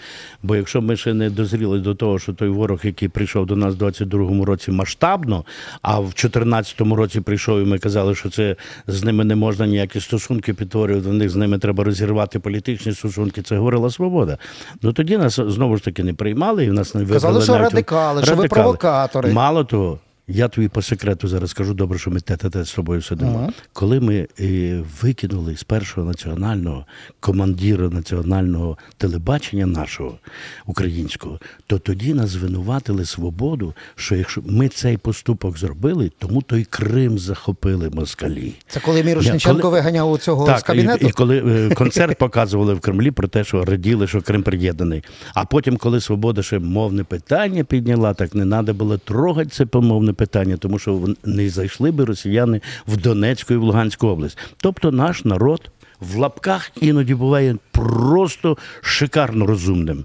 Бо 0.43 0.57
якщо 0.57 0.83
ми 0.83 0.97
ще 0.97 1.15
не 1.15 1.31
дозріли 1.31 1.79
до 1.79 1.95
того, 1.95 2.19
що 2.19 2.33
той 2.33 2.49
ворог, 2.49 2.81
який 2.83 3.09
прийшов 3.09 3.47
до 3.47 3.57
нас 3.57 3.75
в 3.75 3.83
22-му 3.83 4.45
році 4.45 4.71
масштабно, 4.71 5.45
а 5.83 6.01
в 6.01 6.07
14-му 6.07 6.97
році 6.97 7.21
прийшов, 7.21 7.61
і 7.61 7.65
ми 7.65 7.79
казали, 7.79 8.15
що 8.15 8.31
це 8.31 8.57
з 8.87 9.05
ними 9.05 9.25
не 9.25 9.37
можна 9.37 9.67
ніякі 9.67 10.01
стосунки 10.01 10.55
підтворювати, 10.55 11.09
в 11.09 11.13
них 11.13 11.31
з 11.31 11.37
ними 11.37 11.59
треба 11.59 11.85
розірвати 11.85 12.39
політичні 12.39 12.93
стосунки. 12.93 13.43
Це 13.43 13.57
говорила 13.57 13.91
свобода. 13.91 14.39
Ну 14.83 14.93
тоді 14.93 15.19
нас 15.19 15.41
знову 15.41 15.77
ж 15.77 15.85
таки 15.85 16.05
не 16.05 16.15
приймали, 16.15 16.65
і 16.65 16.71
в 16.71 16.73
нас 16.73 16.95
не 16.95 17.07
Казали, 17.07 17.43
що 17.43 17.53
навіть- 17.53 17.65
радикали, 17.65 18.25
що 18.25 18.35
ви 18.35 18.49
провокатори. 18.49 19.33
Мало 19.33 19.65
того, 19.65 19.99
я 20.29 20.49
тобі 20.49 20.69
по 20.69 20.83
секрету 20.83 21.29
зараз 21.29 21.51
скажу, 21.51 21.75
добре, 21.75 21.99
що 21.99 22.11
ми 22.11 22.21
тет-а-тет 22.21 22.65
з 22.65 22.73
тобою 22.73 23.03
сидимо. 23.03 23.53
Коли 23.73 24.01
ми 24.01 24.29
е, 24.41 24.83
викинули 25.03 25.57
з 25.57 25.65
першого 25.65 26.07
національного 26.07 26.87
командира 27.21 27.89
національного 27.89 28.79
телебачення 28.99 29.67
нашого 29.67 30.19
українського, 30.67 31.41
то 31.67 31.79
тоді 31.79 32.15
нас 32.15 32.31
звинуватили 32.31 33.05
свободу, 33.05 33.75
що 33.97 34.17
якщо 34.17 34.43
ми 34.47 34.69
цей 34.69 34.97
поступок 34.97 35.59
зробили, 35.59 36.11
тому 36.19 36.43
той 36.43 36.65
Крим 36.65 37.19
захопили 37.19 37.91
москалі. 37.91 38.55
Це 38.69 38.81
коли 38.81 39.03
Мірошниченко 39.03 39.61
коли- 39.63 39.73
виганяв 39.73 40.11
у 40.11 40.19
цього 40.19 40.47
так, 40.47 40.61
з 40.61 40.63
кабінету? 40.63 41.07
І, 41.07 41.09
і 41.09 41.13
коли 41.13 41.69
е, 41.71 41.75
концерт 41.75 42.19
показували 42.19 42.75
в 42.75 42.81
Кремлі 42.81 43.11
про 43.11 43.29
те, 43.29 43.45
що 43.45 43.65
раділи, 43.65 44.07
що 44.07 44.23
Крим 44.23 44.43
приєднаний. 44.43 45.05
А 45.35 45.45
потім, 45.45 45.77
коли 45.77 46.01
Свобода 46.01 46.43
ще 46.43 46.59
мовне 46.59 47.05
питання 47.05 47.65
підняла, 47.65 48.15
так 48.15 48.35
не 48.35 48.47
треба 48.47 48.73
було 48.73 48.99
трогати 48.99 49.51
це 49.51 49.67
помовне 49.67 50.12
питання, 50.13 50.57
тому 50.57 50.79
що 50.79 51.09
не 51.25 51.49
зайшли 51.49 51.91
би 51.91 52.05
росіяни 52.05 52.61
в 52.87 52.97
Донецьку 52.97 53.55
і 53.55 53.57
в 53.57 53.63
Луганську 53.63 54.07
область. 54.07 54.39
Тобто 54.57 54.93
наш 54.93 55.25
народ. 55.25 55.71
В 56.01 56.17
лапках 56.17 56.71
іноді 56.81 57.15
буває 57.15 57.57
просто 57.71 58.57
шикарно 58.81 59.47
розумним. 59.47 60.05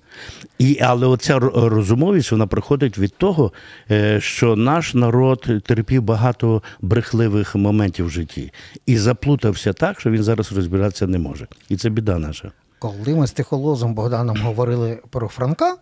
І, 0.60 0.80
але 0.82 1.08
оця 1.08 1.40
розумовість 1.40 2.32
вона 2.32 2.48
приходить 2.48 2.98
від 2.98 3.16
того, 3.18 3.52
е, 3.92 4.22
що 4.22 4.56
наш 4.56 4.94
народ 4.94 5.48
терпів 5.66 6.02
багато 6.02 6.64
брехливих 6.82 7.56
моментів 7.56 8.06
в 8.06 8.10
житті 8.10 8.52
і 8.86 8.98
заплутався 8.98 9.74
так, 9.74 10.00
що 10.00 10.12
він 10.12 10.24
зараз 10.24 10.52
розбиратися 10.52 11.08
не 11.08 11.20
може. 11.20 11.48
І 11.70 11.78
це 11.78 11.90
біда 11.90 12.18
наша. 12.18 12.52
Коли 12.80 13.16
ми 13.16 13.28
з 13.28 13.32
тихолозом 13.32 13.94
Богданом 13.94 14.38
говорили 14.38 15.00
про 15.10 15.28
Франка, 15.28 15.76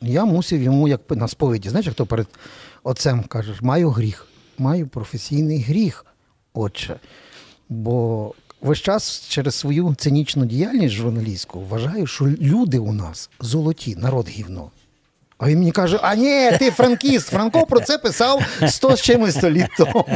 я 0.00 0.24
мусив 0.24 0.62
йому, 0.62 0.88
як 0.88 1.10
на 1.10 1.28
сповіді, 1.28 1.68
знаєш, 1.68 1.86
як 1.86 1.94
то 1.94 2.06
перед 2.06 2.26
отцем 2.82 3.22
кажеш, 3.22 3.62
маю 3.62 3.90
гріх, 3.90 4.26
маю 4.58 4.88
професійний 4.88 5.62
гріх, 5.62 6.06
отче. 6.54 6.96
Бо 7.68 8.34
весь 8.60 8.78
час 8.78 9.26
через 9.28 9.54
свою 9.54 9.94
цинічну 9.94 10.46
діяльність 10.46 10.94
журналістську 10.94 11.60
вважаю, 11.60 12.06
що 12.06 12.26
люди 12.26 12.78
у 12.78 12.92
нас 12.92 13.30
золоті, 13.40 13.96
народ 13.96 14.28
гівно. 14.28 14.70
А 15.40 15.48
він 15.48 15.58
мені 15.58 15.72
каже: 15.72 15.98
а 16.02 16.14
ні, 16.14 16.50
ти 16.58 16.70
франкіст. 16.70 17.28
Франко 17.28 17.66
про 17.66 17.80
це 17.80 17.98
писав 17.98 18.42
100 18.68 18.96
з 18.96 19.02
чимось 19.02 19.34
століт 19.34 19.66
тому. 19.78 20.06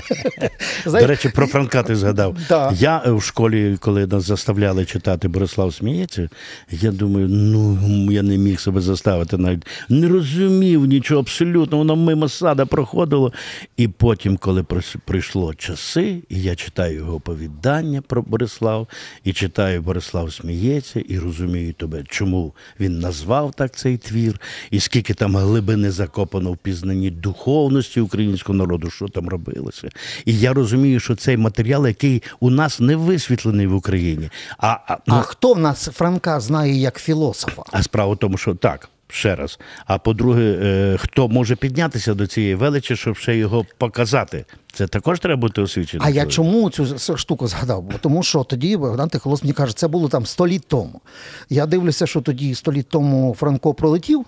До 0.86 1.06
речі, 1.06 1.28
про 1.28 1.46
Франка 1.46 1.82
ти 1.82 1.96
згадав. 1.96 2.36
Да. 2.48 2.72
Я 2.74 3.02
е, 3.06 3.10
в 3.10 3.22
школі, 3.22 3.76
коли 3.80 4.06
нас 4.06 4.24
заставляли 4.24 4.84
читати 4.84 5.28
Борислав 5.28 5.74
сміється, 5.74 6.28
я 6.70 6.90
думаю, 6.90 7.28
ну 7.28 7.78
я 8.12 8.22
не 8.22 8.38
міг 8.38 8.60
себе 8.60 8.80
заставити 8.80 9.36
навіть 9.36 9.66
не 9.88 10.08
розумів 10.08 10.84
нічого 10.84 11.20
абсолютно, 11.20 11.78
воно 11.78 11.96
мимо 11.96 12.28
сада 12.28 12.66
проходило. 12.66 13.32
І 13.76 13.88
потім, 13.88 14.36
коли 14.36 14.64
прийшло 15.04 15.54
часи, 15.54 16.22
і 16.28 16.42
я 16.42 16.54
читаю 16.54 16.96
його 16.96 17.14
оповідання 17.14 18.02
про 18.02 18.22
Борислав, 18.22 18.88
і 19.24 19.32
читаю 19.32 19.82
Борислав 19.82 20.32
сміється, 20.32 21.00
і 21.00 21.18
розумію 21.18 21.72
тебе, 21.72 22.04
чому 22.08 22.52
він 22.80 22.98
назвав 22.98 23.54
так 23.54 23.76
цей 23.76 23.96
твір, 23.96 24.40
і 24.70 24.80
скільки 24.80 25.13
там 25.14 25.36
глибини 25.36 25.90
закопано 25.90 26.52
в 26.52 26.56
пізнанні 26.56 27.10
духовності 27.10 28.00
українського 28.00 28.58
народу, 28.58 28.90
що 28.90 29.08
там 29.08 29.28
робилося. 29.28 29.88
І 30.24 30.38
я 30.38 30.52
розумію, 30.52 31.00
що 31.00 31.16
цей 31.16 31.36
матеріал, 31.36 31.86
який 31.86 32.22
у 32.40 32.50
нас 32.50 32.80
не 32.80 32.96
висвітлений 32.96 33.66
в 33.66 33.74
Україні. 33.74 34.30
А, 34.58 34.66
а, 34.86 34.98
ну, 35.06 35.14
А 35.14 35.20
хто 35.22 35.52
в 35.52 35.58
нас 35.58 35.88
Франка 35.92 36.40
знає 36.40 36.74
як 36.76 36.98
філософа? 37.00 37.62
а 37.72 37.82
справа 37.82 38.14
в 38.14 38.16
тому, 38.16 38.38
що 38.38 38.54
так. 38.54 38.88
ще 39.08 39.36
раз. 39.36 39.58
А 39.86 39.98
по-друге, 39.98 40.42
е, 40.42 40.96
хто 41.00 41.28
може 41.28 41.56
піднятися 41.56 42.14
до 42.14 42.26
цієї 42.26 42.54
величі, 42.54 42.96
щоб 42.96 43.16
ще 43.16 43.36
його 43.36 43.66
показати. 43.78 44.44
Це 44.72 44.86
також 44.86 45.20
треба 45.20 45.40
бути 45.40 45.62
освіченим. 45.62 46.06
А 46.06 46.10
я 46.10 46.26
чому 46.26 46.70
цю 46.70 47.16
штуку 47.16 47.46
згадав? 47.46 47.82
Бо 47.82 47.92
тому 48.00 48.22
що 48.22 48.44
тоді 48.44 48.76
Богдан 48.76 49.08
Тихолос 49.08 49.42
мені 49.42 49.52
каже, 49.52 49.76
це 49.76 49.88
було 49.88 50.08
там 50.08 50.26
100 50.26 50.46
літ 50.46 50.64
тому. 50.68 51.00
Я 51.50 51.66
дивлюся, 51.66 52.06
що 52.06 52.20
тоді 52.20 52.54
100 52.54 52.72
літ 52.72 52.86
тому 52.88 53.36
Франко 53.38 53.74
пролетів 53.74 54.24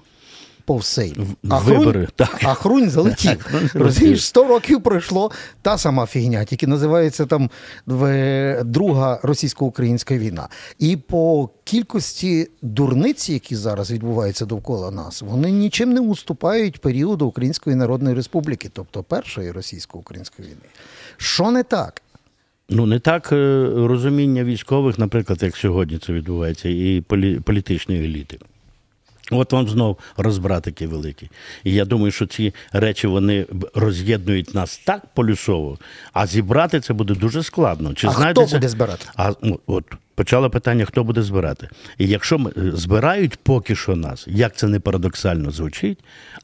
повз 0.66 0.86
Сейм, 0.86 1.26
а 1.48 1.58
вибори, 1.58 1.92
Хрунь, 1.92 2.08
так. 2.16 2.40
а 2.42 2.54
Хрунь 2.54 2.90
залетів. 2.90 3.46
Розумієш, 3.74 4.24
100 4.24 4.44
років 4.48 4.82
пройшло 4.82 5.30
та 5.62 5.78
сама 5.78 6.06
фігня, 6.06 6.44
тільки 6.44 6.66
називається 6.66 7.26
там 7.26 7.50
Друга 8.64 9.20
російсько-українська 9.22 10.18
війна. 10.18 10.48
І 10.78 10.96
по 10.96 11.50
кількості 11.64 12.48
дурниць, 12.62 13.28
які 13.28 13.56
зараз 13.56 13.90
відбуваються 13.90 14.46
довкола 14.46 14.90
нас, 14.90 15.22
вони 15.22 15.50
нічим 15.50 15.92
не 15.92 16.00
уступають 16.00 16.80
періоду 16.80 17.26
Української 17.26 17.76
Народної 17.76 18.16
Республіки, 18.16 18.70
тобто 18.72 19.02
першої 19.02 19.50
російсько-української 19.50 20.48
війни. 20.48 20.68
Що 21.16 21.50
не 21.50 21.62
так? 21.62 22.02
Ну, 22.68 22.86
не 22.86 22.98
так 22.98 23.32
е, 23.32 23.36
розуміння 23.74 24.44
військових, 24.44 24.98
наприклад, 24.98 25.42
як 25.42 25.56
сьогодні 25.56 25.98
це 25.98 26.12
відбувається, 26.12 26.68
і 26.68 27.00
полі- 27.08 27.40
політичної 27.40 28.04
еліти. 28.04 28.38
От 29.30 29.52
вам 29.52 29.68
знов 29.68 29.98
розбрат 30.16 30.62
такий 30.62 30.86
великий. 30.86 31.30
І 31.64 31.72
я 31.74 31.84
думаю, 31.84 32.12
що 32.12 32.26
ці 32.26 32.54
речі 32.72 33.06
вони 33.06 33.46
роз'єднують 33.74 34.54
нас 34.54 34.78
так 34.78 35.02
полюсово, 35.14 35.78
а 36.12 36.26
зібрати 36.26 36.80
це 36.80 36.92
буде 36.94 37.14
дуже 37.14 37.42
складно. 37.42 37.94
Чи 37.94 38.06
А 38.06 38.10
знаєте 38.10 38.40
хто 38.40 38.50
це? 38.50 38.56
буде 38.56 38.68
збирати? 38.68 39.06
А 39.16 39.32
ну, 39.42 39.60
от 39.66 39.84
почало 40.14 40.50
питання, 40.50 40.84
хто 40.84 41.04
буде 41.04 41.22
збирати. 41.22 41.68
І 41.98 42.08
якщо 42.08 42.38
ми 42.38 42.50
е, 42.50 42.70
збирають 42.74 43.36
поки 43.42 43.76
що 43.76 43.96
нас, 43.96 44.24
як 44.30 44.56
це 44.56 44.66
не 44.68 44.80
парадоксально 44.80 45.50
звучить, 45.50 45.98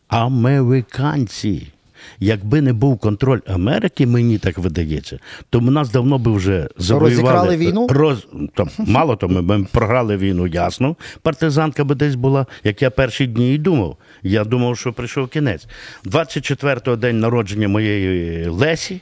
американці. 0.08 1.71
Якби 2.21 2.61
не 2.61 2.73
був 2.73 2.99
контроль 2.99 3.40
Америки, 3.47 4.06
мені 4.06 4.38
так 4.38 4.59
видається, 4.59 5.18
то 5.50 5.59
в 5.59 5.62
нас 5.62 5.90
давно 5.90 6.18
би 6.18 6.32
вже 6.32 6.68
завоювали 6.76 7.11
Розіграли 7.11 7.56
війну? 7.56 7.87
Роз... 7.90 8.26
Там, 8.54 8.68
мало 8.78 9.16
того, 9.16 9.42
ми 9.42 9.59
б 9.59 9.66
програли 9.66 10.16
війну, 10.16 10.47
ясно. 10.47 10.97
Партизанка 11.23 11.85
би 11.85 11.94
десь 11.94 12.14
була, 12.14 12.47
як 12.64 12.82
я 12.82 12.90
перші 12.90 13.26
дні 13.26 13.54
і 13.54 13.59
думав. 13.59 13.97
Я 14.23 14.44
думав, 14.44 14.78
що 14.78 14.92
прийшов 14.92 15.28
кінець. 15.28 15.66
24-го 16.04 16.97
день 16.97 17.21
народження 17.21 17.68
моєї 17.68 18.47
Лесі. 18.49 19.00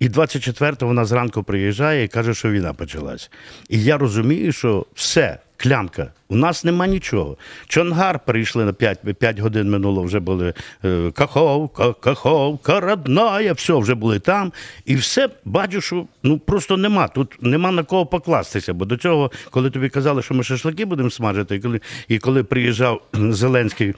І 0.00 0.08
24-го 0.08 0.86
вона 0.86 1.04
зранку 1.04 1.42
приїжджає 1.42 2.04
і 2.04 2.08
каже, 2.08 2.34
що 2.34 2.50
війна 2.50 2.72
почалась. 2.72 3.30
І 3.68 3.82
я 3.82 3.98
розумію, 3.98 4.52
що 4.52 4.86
все, 4.94 5.38
клямка, 5.56 6.12
у 6.28 6.36
нас 6.36 6.64
нема 6.64 6.86
нічого. 6.86 7.36
Чонгар 7.68 8.20
прийшли 8.24 8.64
на 8.64 8.72
5, 8.72 8.98
5 9.18 9.38
годин 9.38 9.70
минуло, 9.70 10.02
вже 10.02 10.20
були 10.20 10.54
е, 10.84 11.10
Каховка, 11.10 11.92
Каховка, 11.92 12.80
родная, 12.80 13.52
все, 13.52 13.74
вже 13.74 13.94
були 13.94 14.18
там. 14.18 14.52
І 14.84 14.96
все 14.96 15.28
бачу, 15.44 15.80
що 15.80 16.06
ну 16.22 16.38
просто 16.38 16.76
нема. 16.76 17.08
Тут 17.08 17.42
нема 17.42 17.70
на 17.70 17.82
кого 17.82 18.06
покластися. 18.06 18.74
Бо 18.74 18.84
до 18.84 18.96
цього, 18.96 19.30
коли 19.50 19.70
тобі 19.70 19.88
казали, 19.88 20.22
що 20.22 20.34
ми 20.34 20.42
шашлики 20.42 20.84
будемо 20.84 21.10
смажити, 21.10 21.56
і 21.56 21.60
коли, 21.60 21.80
і 22.08 22.18
коли 22.18 22.44
приїжджав 22.44 23.02
Зеленський, 23.12 23.94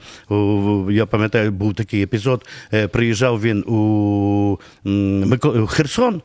я 0.89 1.05
пам'ятаю, 1.05 1.51
був 1.51 1.73
такий 1.73 2.03
епізод, 2.03 2.45
е, 2.73 2.87
приїжджав 2.87 3.41
він 3.41 3.63
у 3.67 4.57
Херсон. 5.67 6.21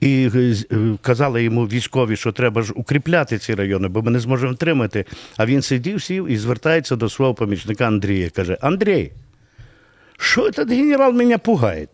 І 0.00 0.30
е, 0.34 0.54
е, 0.72 0.76
казали 1.02 1.42
йому 1.42 1.66
військові, 1.66 2.16
що 2.16 2.32
треба 2.32 2.62
ж 2.62 2.72
укріпляти 2.76 3.38
ці 3.38 3.54
райони, 3.54 3.88
бо 3.88 4.02
ми 4.02 4.10
не 4.10 4.18
зможемо 4.18 4.52
втримати. 4.52 5.04
А 5.36 5.46
він 5.46 5.62
сидів, 5.62 6.02
сів 6.02 6.28
і 6.28 6.36
звертається 6.36 6.96
до 6.96 7.08
свого 7.08 7.34
помічника 7.34 7.86
Андрія. 7.86 8.30
Каже: 8.30 8.58
Андрій, 8.60 9.12
що 10.18 10.50
цей 10.50 10.66
генерал 10.66 11.12
мене 11.12 11.38
пугає? 11.38 11.86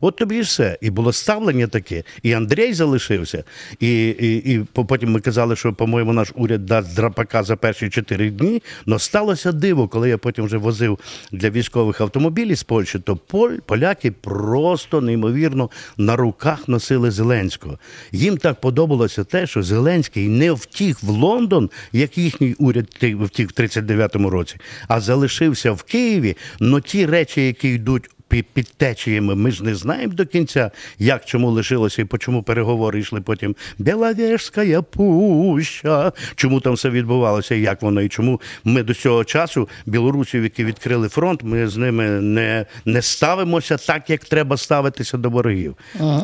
От 0.00 0.16
тобі 0.16 0.36
і 0.36 0.40
все. 0.40 0.78
І 0.80 0.90
було 0.90 1.12
ставлення 1.12 1.66
таке. 1.66 2.02
І 2.22 2.32
Андрій 2.32 2.72
залишився. 2.72 3.44
І, 3.80 4.08
і, 4.08 4.52
і 4.54 4.60
потім 4.72 5.10
ми 5.12 5.20
казали, 5.20 5.56
що, 5.56 5.72
по-моєму, 5.72 6.12
наш 6.12 6.32
уряд 6.34 6.66
дасть 6.66 6.96
драпака 6.96 7.42
за 7.42 7.56
перші 7.56 7.88
чотири 7.90 8.30
дні. 8.30 8.62
Но 8.86 8.98
сталося 8.98 9.52
диво, 9.52 9.88
коли 9.88 10.08
я 10.08 10.18
потім 10.18 10.44
вже 10.44 10.56
возив 10.56 10.98
для 11.32 11.50
військових 11.50 12.00
автомобілі 12.00 12.54
з 12.54 12.62
Польщі, 12.62 12.98
то 12.98 13.16
поль, 13.16 13.56
поляки 13.66 14.10
просто 14.12 15.00
неймовірно 15.00 15.70
на 15.96 16.16
руках 16.16 16.68
носили 16.68 17.10
Зеленського. 17.10 17.78
Їм 18.12 18.36
так 18.36 18.60
подобалося 18.60 19.24
те, 19.24 19.46
що 19.46 19.62
Зеленський 19.62 20.28
не 20.28 20.52
втік 20.52 21.02
в 21.02 21.08
Лондон, 21.08 21.70
як 21.92 22.18
їхній 22.18 22.54
уряд 22.58 22.86
ті- 23.00 23.14
втік 23.14 23.50
в 23.50 23.60
39-му 23.62 24.30
році, 24.30 24.56
а 24.88 25.00
залишився 25.00 25.72
в 25.72 25.82
Києві. 25.82 26.36
Но 26.60 26.80
ті 26.80 27.06
речі, 27.06 27.46
які 27.46 27.68
йдуть 27.68 28.10
під, 28.30 28.46
під 28.46 28.72
течіями. 28.76 29.34
Ми 29.34 29.50
ж 29.50 29.64
не 29.64 29.74
знаємо 29.74 30.12
до 30.12 30.26
кінця, 30.26 30.70
як 30.98 31.24
чому 31.24 31.50
лишилося 31.50 32.02
і 32.02 32.04
по 32.04 32.18
чому 32.18 32.42
переговори 32.42 33.00
йшли 33.00 33.20
потім. 33.20 33.56
Біловежська 33.78 34.82
пуща. 34.82 36.12
Чому 36.34 36.60
там 36.60 36.72
все 36.72 36.90
відбувалося, 36.90 37.54
і 37.54 37.60
як 37.60 37.82
воно, 37.82 38.02
і 38.02 38.08
чому 38.08 38.40
ми 38.64 38.82
до 38.82 38.94
цього 38.94 39.24
часу 39.24 39.68
білорусів, 39.86 40.42
які 40.42 40.64
відкрили 40.64 41.08
фронт, 41.08 41.40
ми 41.42 41.68
з 41.68 41.76
ними 41.76 42.04
не, 42.08 42.66
не 42.84 43.02
ставимося 43.02 43.76
так, 43.76 44.10
як 44.10 44.24
треба 44.24 44.56
ставитися 44.56 45.18
до 45.18 45.30
ворогів. 45.30 45.76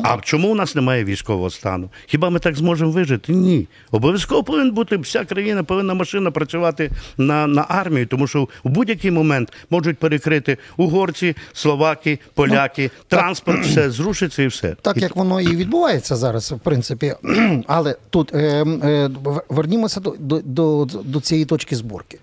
А 0.03 0.17
чому 0.23 0.47
у 0.47 0.55
нас 0.55 0.75
немає 0.75 1.03
військового 1.03 1.49
стану? 1.49 1.89
Хіба 2.05 2.29
ми 2.29 2.39
так 2.39 2.55
зможемо 2.55 2.91
вижити? 2.91 3.31
Ні. 3.33 3.67
Обов'язково 3.91 4.43
повинен 4.43 4.71
бути 4.71 4.97
вся 4.97 5.25
країна, 5.25 5.63
повинна 5.63 5.93
машина 5.93 6.31
працювати 6.31 6.91
на, 7.17 7.47
на 7.47 7.65
армію, 7.69 8.07
тому 8.07 8.27
що 8.27 8.47
у 8.63 8.69
будь-який 8.69 9.11
момент 9.11 9.53
можуть 9.69 9.97
перекрити 9.97 10.57
угорці, 10.77 11.35
словаки, 11.53 11.96
поляки, 12.33 12.91
транспорт, 13.07 13.65
все 13.65 13.91
зрушиться 13.91 14.43
і 14.43 14.47
все. 14.47 14.75
Так 14.81 14.97
як 14.97 15.15
воно 15.15 15.41
і 15.41 15.55
відбувається 15.55 16.15
зараз, 16.15 16.51
в 16.51 16.59
принципі. 16.59 17.15
Але 17.67 17.95
тут 18.09 18.35
е, 18.35 18.65
е, 18.83 19.09
вернімося 19.49 19.99
до, 19.99 20.15
до, 20.19 20.41
до, 20.41 20.85
до 20.85 21.21
цієї 21.21 21.45
точки 21.45 21.75
зборки. 21.75 22.19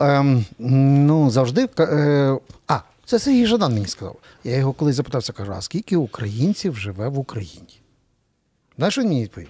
Е, 0.00 0.24
ну, 0.58 1.30
завжди. 1.30 1.68
Е, 1.78 2.38
а, 2.66 2.80
це 3.04 3.18
Сергій 3.18 3.46
Жадан 3.46 3.74
мені 3.74 3.86
сказав. 3.86 4.16
Я 4.44 4.56
його 4.56 4.72
колись 4.72 4.96
запитався, 4.96 5.32
кажу, 5.32 5.52
а 5.56 5.60
скільки 5.60 5.96
українців 5.96 6.76
живе 6.76 7.08
в 7.08 7.18
Україні? 7.18 7.80
Знаєш, 8.76 8.94
що 8.94 9.02
він 9.02 9.08
мені 9.08 9.22
відповів? 9.22 9.48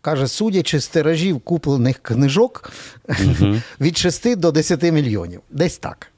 Каже, 0.00 0.28
судячи 0.28 0.80
з 0.80 0.88
тиражів 0.88 1.40
куплених 1.40 1.98
книжок 1.98 2.72
від 3.80 3.98
6 3.98 4.36
до 4.36 4.52
10 4.52 4.82
мільйонів. 4.82 5.40
Десь 5.50 5.78
так. 5.78 6.09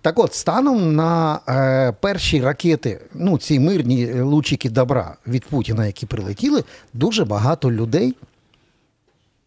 Так 0.00 0.18
от, 0.18 0.34
станом 0.34 0.94
на 0.94 1.40
е, 1.48 1.92
перші 2.00 2.40
ракети, 2.40 3.00
ну, 3.14 3.38
ці 3.38 3.60
мирні 3.60 4.20
лучики 4.20 4.70
добра 4.70 5.16
від 5.26 5.44
Путіна, 5.44 5.86
які 5.86 6.06
прилетіли, 6.06 6.64
дуже 6.94 7.24
багато 7.24 7.72
людей 7.72 8.16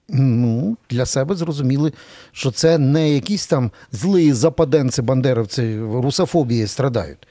ну, 0.09 0.77
для 0.89 1.05
себе 1.05 1.35
зрозуміли, 1.35 1.93
що 2.31 2.51
це 2.51 2.77
не 2.77 3.13
якісь 3.13 3.47
там 3.47 3.71
злі 3.91 4.33
западенці, 4.33 5.01
бандеровці, 5.01 5.79
русофобії 5.79 6.67
страдають. 6.67 7.27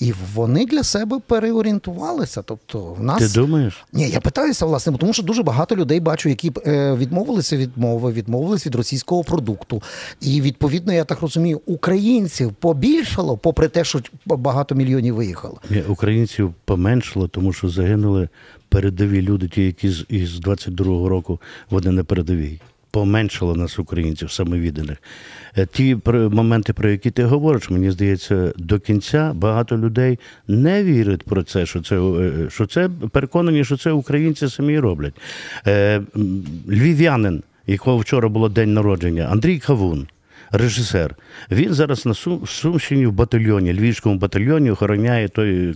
І 0.00 0.12
вони 0.34 0.66
для 0.66 0.82
себе 0.82 1.20
переорієнтувалися. 1.26 2.42
Тобто, 2.42 2.84
в 2.84 3.02
нас 3.02 3.32
Ти 3.32 3.40
думаєш? 3.40 3.84
ні, 3.92 4.08
я 4.08 4.20
питаюся, 4.20 4.66
власне, 4.66 4.92
тому 4.98 5.12
що 5.12 5.22
дуже 5.22 5.42
багато 5.42 5.76
людей 5.76 6.00
бачу, 6.00 6.28
які 6.28 6.52
е, 6.66 6.94
відмовилися 6.94 7.56
від 7.56 7.70
мови, 7.76 8.12
відмовились 8.12 8.66
від 8.66 8.74
російського 8.74 9.24
продукту. 9.24 9.82
І 10.20 10.40
відповідно, 10.40 10.92
я 10.92 11.04
так 11.04 11.20
розумію, 11.20 11.60
українців 11.66 12.52
побільшало, 12.52 13.36
попри 13.36 13.68
те, 13.68 13.84
що 13.84 14.00
багато 14.26 14.74
мільйонів 14.74 15.14
виїхало. 15.14 15.60
Ні, 15.70 15.82
Українців 15.88 16.54
поменшало, 16.64 17.28
тому 17.28 17.52
що 17.52 17.68
загинули 17.68 18.28
передові 18.68 19.22
люди, 19.22 19.48
ті, 19.48 19.62
які 19.62 19.90
з 19.90 20.04
із 20.08 20.40
22-го 20.40 21.08
року 21.08 21.40
вони 21.70 21.90
на 21.90 22.04
передовій. 22.04 22.60
Поменшало 22.90 23.56
нас 23.56 23.78
українців 23.78 24.30
самовідданих. 24.30 24.98
Е, 25.56 25.66
Ті 25.66 25.96
моменти, 26.06 26.72
про 26.72 26.90
які 26.90 27.10
ти 27.10 27.24
говориш, 27.24 27.70
мені 27.70 27.90
здається, 27.90 28.52
до 28.56 28.78
кінця 28.78 29.32
багато 29.34 29.78
людей 29.78 30.18
не 30.48 30.84
вірить 30.84 31.22
про 31.22 31.42
це, 31.42 31.66
що 31.66 31.82
це, 31.82 31.96
е, 32.00 32.50
що 32.50 32.66
це 32.66 32.90
переконані, 33.12 33.64
що 33.64 33.76
це 33.76 33.92
українці 33.92 34.48
самі 34.48 34.78
роблять. 34.78 35.14
Е, 35.66 36.02
Львів'янин, 36.68 37.42
якого 37.66 37.98
вчора 37.98 38.28
було 38.28 38.48
день 38.48 38.74
народження, 38.74 39.28
Андрій 39.30 39.58
Кавун 39.58 40.06
режисер. 40.52 41.16
Він 41.50 41.74
зараз 41.74 42.06
на 42.06 42.14
Сум, 42.14 42.46
Сумщині 42.46 43.06
в 43.06 43.12
батальйоні, 43.12 43.72
Львівському 43.72 44.14
батальйоні 44.14 44.70
охороняє 44.70 45.28
той 45.28 45.74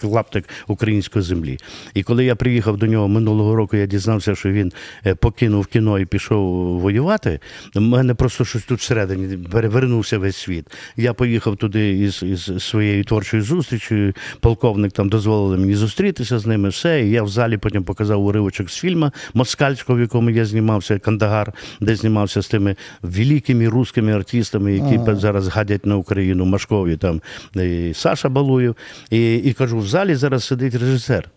клаптик 0.00 0.48
української 0.66 1.24
землі. 1.24 1.58
І 1.94 2.02
коли 2.02 2.24
я 2.24 2.34
приїхав 2.34 2.76
до 2.76 2.86
нього 2.86 3.08
минулого 3.08 3.56
року, 3.56 3.76
я 3.76 3.86
дізнався, 3.86 4.34
що 4.34 4.50
він 4.50 4.72
е, 5.06 5.14
покинув 5.14 5.66
кіно 5.66 5.98
і 5.98 6.04
пішов 6.04 6.42
воювати. 6.80 7.40
У 7.76 7.80
мене 7.80 8.14
просто 8.14 8.44
щось 8.44 8.62
тут 8.62 8.80
всередині 8.80 9.36
перевернувся 9.36 10.18
весь 10.18 10.36
світ. 10.36 10.66
Я 10.96 11.12
поїхав 11.12 11.56
туди 11.56 11.98
із, 11.98 12.22
із 12.22 12.64
своєю 12.64 13.04
творчою 13.04 13.42
зустрічю. 13.42 14.12
Полковник 14.40 14.92
там 14.92 15.08
дозволили 15.08 15.56
мені 15.56 15.74
зустрітися 15.74 16.38
з 16.38 16.46
ними. 16.46 16.68
Все. 16.68 17.02
І 17.02 17.10
я 17.10 17.22
в 17.22 17.28
залі 17.28 17.56
потім 17.56 17.84
показав 17.84 18.24
уривочок 18.24 18.70
з 18.70 18.78
фільму 18.78 19.10
москальського, 19.34 19.98
в 19.98 20.00
якому 20.00 20.30
я 20.30 20.44
знімався, 20.44 20.98
Кандагар, 20.98 21.52
де 21.80 21.96
знімався 21.96 22.42
з 22.42 22.48
тими 22.48 22.76
великими 23.02 23.68
русскими 23.68 23.91
русскими 23.92 24.12
артистами, 24.12 24.72
які 24.72 24.94
Ага. 24.94 25.16
зараз 25.16 25.48
гадять 25.48 25.86
на 25.86 25.96
Україну, 25.96 26.44
Машкові, 26.44 26.96
там 26.96 27.20
і 27.54 27.92
Саша 27.94 28.28
Балуєв. 28.28 28.76
І, 29.10 29.34
і 29.36 29.52
кажу, 29.52 29.78
в 29.78 29.86
залі 29.86 30.14
зараз 30.14 30.44
сидить 30.44 30.74
режисер, 30.74 31.28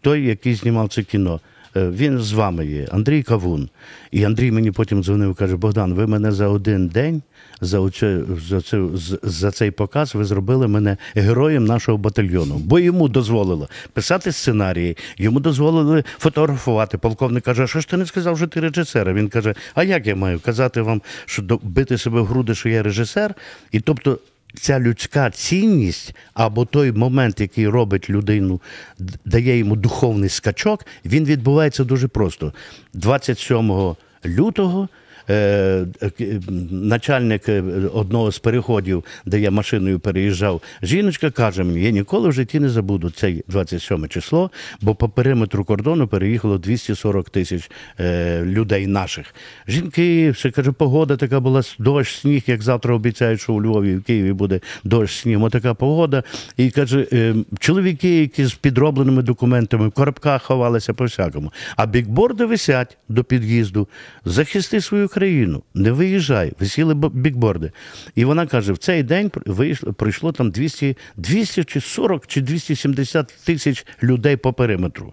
той, 0.00 0.26
який 0.26 0.54
знімав 0.54 0.88
це 0.88 1.02
кіно. 1.02 1.40
Е, 1.76 1.88
Він 1.90 2.18
з 2.18 2.32
вами 2.32 2.66
є, 2.66 2.88
Андрій 2.92 3.22
Кавун. 3.22 3.68
І 4.10 4.24
Андрій 4.24 4.50
мені 4.52 4.70
потім 4.70 5.02
дзвонив 5.04 5.34
каже: 5.34 5.56
Богдан, 5.56 5.94
ви 5.94 6.06
мене 6.06 6.32
за 6.32 6.48
один 6.48 6.88
день, 6.88 7.22
за, 7.60 7.80
оце, 7.80 8.20
за, 8.48 8.60
з- 8.60 9.18
за 9.22 9.50
цей 9.50 9.70
показ, 9.70 10.14
ви 10.14 10.24
зробили 10.24 10.68
мене 10.68 10.96
героєм 11.14 11.64
нашого 11.64 11.98
батальйону. 11.98 12.54
Бо 12.58 12.78
йому 12.78 13.08
дозволило 13.08 13.68
писати 13.92 14.32
сценарії, 14.32 14.96
йому 15.18 15.40
дозволили 15.40 16.04
фотографувати. 16.18 16.98
Полковник 16.98 17.44
каже: 17.44 17.66
що 17.66 17.80
ж 17.80 17.88
ти 17.88 17.96
не 17.96 18.06
сказав, 18.06 18.36
що 18.38 18.46
ти 18.46 18.60
режисер? 18.60 19.12
Він 19.14 19.28
каже: 19.28 19.54
А 19.74 19.84
як 19.84 20.06
я 20.06 20.16
маю 20.16 20.40
казати 20.40 20.80
вам, 20.82 21.02
що 21.26 21.42
бити 21.62 21.98
себе 21.98 22.20
в 22.20 22.26
груди, 22.26 22.54
що 22.54 22.68
я 22.68 22.82
режисер? 22.82 23.34
І 23.72 23.80
тобто 23.80 24.18
ця 24.54 24.80
людська 24.80 25.30
цінність 25.30 26.14
або 26.34 26.64
той 26.64 26.92
момент, 26.92 27.40
який 27.40 27.68
робить 27.68 28.10
людину, 28.10 28.60
дає 29.24 29.58
йому 29.58 29.76
духовний 29.76 30.28
скачок, 30.28 30.86
він 31.04 31.24
відбувається 31.24 31.84
дуже 31.84 32.08
просто. 32.08 32.52
27 32.94 33.94
лютого. 34.26 34.88
Е, 35.30 35.86
е, 36.02 36.40
Начальник 36.70 37.48
е, 37.48 37.62
одного 37.94 38.32
з 38.32 38.38
переходів, 38.38 39.04
де 39.26 39.40
я 39.40 39.50
машиною 39.50 39.98
переїжджав, 39.98 40.62
жіночка 40.82 41.30
каже 41.30 41.64
мені: 41.64 41.82
я 41.82 41.90
ніколи 41.90 42.28
в 42.28 42.32
житті 42.32 42.60
не 42.60 42.68
забуду 42.68 43.10
цей 43.10 43.44
27 43.48 44.08
число, 44.08 44.50
бо 44.80 44.94
по 44.94 45.08
периметру 45.08 45.64
кордону 45.64 46.08
переїхало 46.08 46.58
240 46.58 47.30
тисяч 47.30 47.70
людей 48.42 48.86
наших. 48.86 49.34
Жінки, 49.68 50.30
все 50.30 50.50
каже, 50.50 50.72
погода 50.72 51.16
така 51.16 51.40
була, 51.40 51.62
дощ, 51.78 52.20
сніг, 52.20 52.42
як 52.46 52.62
завтра 52.62 52.94
обіцяють, 52.94 53.40
що 53.40 53.52
у 53.52 53.62
Львові 53.62 53.96
в 53.96 54.02
Києві 54.02 54.32
буде 54.32 54.60
дощ, 54.84 55.20
сніг, 55.20 55.42
отака 55.42 55.74
погода. 55.74 56.22
І 56.56 56.70
каже, 56.70 57.34
чоловіки, 57.58 58.20
які 58.20 58.44
з 58.44 58.54
підробленими 58.54 59.22
документами 59.22 59.88
в 59.88 59.92
коробках 59.92 60.42
ховалися 60.42 60.94
по 60.94 61.04
всякому. 61.04 61.52
А 61.76 61.86
бікборди 61.86 62.44
висять 62.44 62.96
до 63.08 63.24
під'їзду. 63.24 63.88
Захисти 64.24 64.80
свою 64.80 65.08
країну, 65.16 65.62
не 65.74 65.92
виїжджай. 65.92 66.52
Висіли 66.60 66.94
бікборди. 66.94 67.72
І 68.14 68.24
вона 68.24 68.46
каже: 68.46 68.72
в 68.72 68.78
цей 68.78 69.02
день 69.02 69.30
вийшло, 69.46 69.92
прийшло 69.92 70.32
там 70.32 70.50
200, 70.50 70.96
200 71.16 71.64
чи 71.64 71.80
40 71.80 72.26
чи 72.26 72.40
270 72.40 73.34
тисяч 73.44 73.86
людей 74.02 74.36
по 74.36 74.52
периметру. 74.52 75.12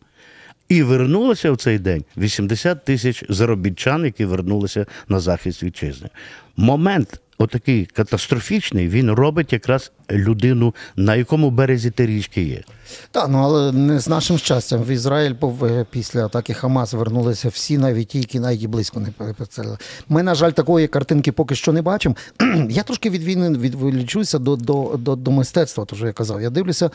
І 0.70 0.84
вернулося 0.84 1.52
в 1.52 1.58
цей 1.58 1.80
день 1.80 2.04
80 2.18 2.86
тисяч 2.86 3.24
заробітчан, 3.30 4.06
які 4.06 4.26
вернулися 4.26 4.86
на 5.08 5.20
захист 5.20 5.64
вітчизни. 5.64 6.10
Момент 6.58 7.22
отакий 7.44 7.86
катастрофічний, 7.86 8.88
він 8.88 9.12
робить 9.12 9.54
якраз 9.54 9.92
людину, 10.12 10.76
на 10.96 11.16
якому 11.16 11.52
березі 11.52 11.92
ти 11.92 12.06
річки 12.06 12.44
є. 12.44 12.64
Так, 13.12 13.28
ну 13.30 13.38
але 13.38 13.72
не 13.72 14.00
з 14.00 14.08
нашим 14.08 14.38
щастям. 14.38 14.84
В 14.84 14.88
Ізраїль 14.88 15.34
е, 15.64 15.86
після 15.90 16.26
атаки 16.26 16.54
Хамас 16.54 16.94
вернулися 16.94 17.50
всі, 17.50 17.78
навіть 17.78 18.08
ті, 18.08 18.20
які 18.20 18.40
навіть 18.40 18.66
близько 18.66 19.00
не 19.00 19.34
поцілили. 19.34 19.78
Ми, 20.10 20.24
на 20.24 20.36
жаль, 20.36 20.52
такої 20.52 20.88
картинки 20.88 21.32
поки 21.32 21.56
що 21.56 21.74
не 21.74 21.82
бачимо. 21.82 22.16
я 22.70 22.84
трошки 22.84 23.10
від 23.10 23.24
війни 23.24 23.50
відволічуся 23.50 24.40
до, 24.40 24.56
до, 24.56 24.96
до, 24.98 25.16
до 25.16 25.32
мистецтва, 25.32 25.86
то 25.86 25.96
що 25.96 26.08
я 26.08 26.14
казав. 26.14 26.42
Я 26.42 26.50
дивлюся, 26.50 26.90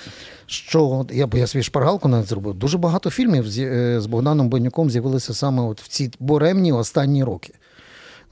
що 0.47 1.07
я, 1.13 1.27
бо 1.27 1.39
я 1.39 1.47
свій 1.47 1.63
шпаргалку 1.63 2.09
навіть 2.09 2.29
зробив. 2.29 2.55
Дуже 2.55 2.79
багато 2.79 3.11
фільмів 3.11 3.49
з, 3.49 3.59
е, 3.59 4.01
з 4.01 4.07
Богданом 4.07 4.49
Бенюком 4.49 4.91
з'явилися 4.91 5.35
саме 5.35 5.63
от 5.63 5.83
в 5.83 5.89
ці 5.89 6.11
буремні 6.21 6.73
останні 6.73 7.25
роки. 7.25 7.53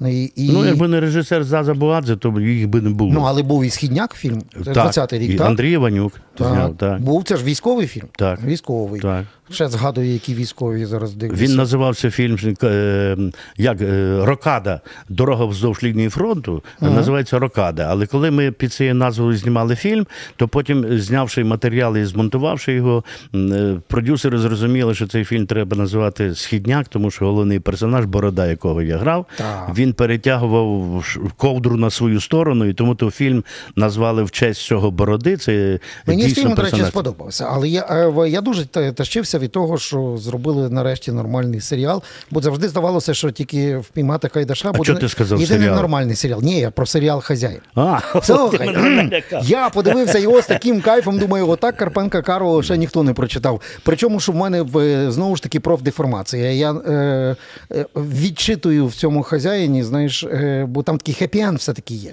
Ну, 0.00 0.08
і, 0.08 0.32
і... 0.36 0.52
Ну, 0.52 0.64
якби 0.64 0.88
не 0.88 1.00
режисер 1.00 1.44
Заза 1.44 1.74
Буадзе, 1.74 2.16
то 2.16 2.40
їх 2.40 2.68
би 2.68 2.80
не 2.80 2.90
було. 2.90 3.12
ну, 3.12 3.20
але 3.20 3.42
був 3.42 3.64
і 3.64 3.70
східняк 3.70 4.14
фільм, 4.14 4.42
20-й 4.60 5.18
рік, 5.18 5.30
і 5.30 5.34
так? 5.34 5.46
Андрій 5.46 5.72
Іванюк 5.72 6.12
зняв, 6.38 6.76
так. 6.76 7.00
Був 7.00 7.24
це 7.24 7.36
ж 7.36 7.44
військовий 7.44 7.86
фільм. 7.86 8.06
Так. 8.18 8.44
Військовий. 8.44 9.00
Так. 9.00 9.24
Ще 9.50 9.68
згадую, 9.68 10.06
які 10.06 10.34
військові 10.34 10.84
зараз 10.84 11.14
дивляться. 11.14 11.44
Він 11.44 11.56
називався 11.56 12.10
фільм 12.10 12.36
е, 12.62 13.16
як 13.56 13.80
е, 13.80 14.18
Рокада. 14.24 14.80
Дорога 15.08 15.44
вздовж 15.44 15.82
лінії 15.82 16.08
фронту 16.08 16.62
називається 16.80 17.38
Рокада. 17.38 17.86
Але 17.90 18.06
коли 18.06 18.30
ми 18.30 18.50
під 18.52 18.72
цією 18.72 18.94
назвою 18.94 19.36
знімали 19.36 19.76
фільм, 19.76 20.06
то 20.36 20.48
потім, 20.48 20.98
знявши 20.98 21.44
матеріали 21.44 22.00
і 22.00 22.04
змонтувавши 22.04 22.72
його, 22.72 23.04
е, 23.34 23.80
продюсери 23.88 24.38
зрозуміли, 24.38 24.94
що 24.94 25.06
цей 25.06 25.24
фільм 25.24 25.46
треба 25.46 25.76
називати 25.76 26.34
Східняк, 26.34 26.88
тому 26.88 27.10
що 27.10 27.24
головний 27.24 27.60
персонаж, 27.60 28.04
борода, 28.04 28.46
якого 28.46 28.82
я 28.82 28.98
грав, 28.98 29.26
Так. 29.36 29.70
Він 29.86 29.92
перетягував 29.92 31.04
ковдру 31.36 31.76
на 31.76 31.90
свою 31.90 32.20
сторону, 32.20 32.64
і 32.64 32.74
тому 32.74 32.94
то 32.94 33.10
фільм 33.10 33.44
назвали 33.76 34.22
в 34.22 34.30
честь 34.30 34.62
цього 34.62 34.90
бороди. 34.90 35.36
Це 35.36 35.78
Мені 36.06 36.22
дійсно 36.22 36.42
фільму, 36.42 36.54
до 36.54 36.62
речі, 36.62 36.84
сподобався. 36.88 37.48
Але 37.50 37.68
я, 37.68 38.12
е, 38.18 38.28
я 38.28 38.40
дуже 38.40 38.64
тащився 38.66 39.38
від 39.38 39.52
того, 39.52 39.78
що 39.78 40.16
зробили 40.16 40.70
нарешті 40.70 41.12
нормальний 41.12 41.60
серіал. 41.60 42.02
Бо 42.30 42.40
завжди 42.40 42.68
здавалося, 42.68 43.14
що 43.14 43.30
тільки 43.30 43.76
впіймати 43.76 44.28
Кайдаша 44.28 44.72
буде 44.72 44.84
чого 44.84 44.98
ти 44.98 45.08
сказав 45.08 45.40
єдиний 45.40 45.62
серіал? 45.62 45.76
нормальний 45.76 46.16
серіал. 46.16 46.40
Ні, 46.42 46.60
я 46.60 46.70
про 46.70 46.86
серіал 46.86 47.20
Хазяїн. 47.20 47.60
А, 47.74 47.98
Слухай, 48.22 49.12
я 49.42 49.68
подивився 49.68 50.18
його 50.18 50.42
з 50.42 50.46
таким 50.46 50.80
кайфом. 50.80 51.18
Думаю, 51.18 51.48
отак 51.48 51.76
Карпенка 51.76 52.22
Карого 52.22 52.62
ще 52.62 52.76
ніхто 52.76 53.02
не 53.02 53.12
прочитав. 53.12 53.60
Причому, 53.82 54.20
що 54.20 54.32
в 54.32 54.36
мене 54.36 54.64
знову 55.10 55.36
ж 55.36 55.42
таки 55.42 55.60
профдеформація. 55.60 56.52
Я 56.52 56.72
е, 56.72 57.36
е, 57.72 57.86
відчитую 57.96 58.86
в 58.86 58.94
цьому 58.94 59.22
хазяїні, 59.22 59.75
знаєш, 59.82 60.24
е, 60.24 60.66
бо 60.68 60.82
там 60.82 60.98
такий 60.98 61.14
хеппі-енд 61.14 61.56
все-таки 61.56 61.94
є. 61.94 62.12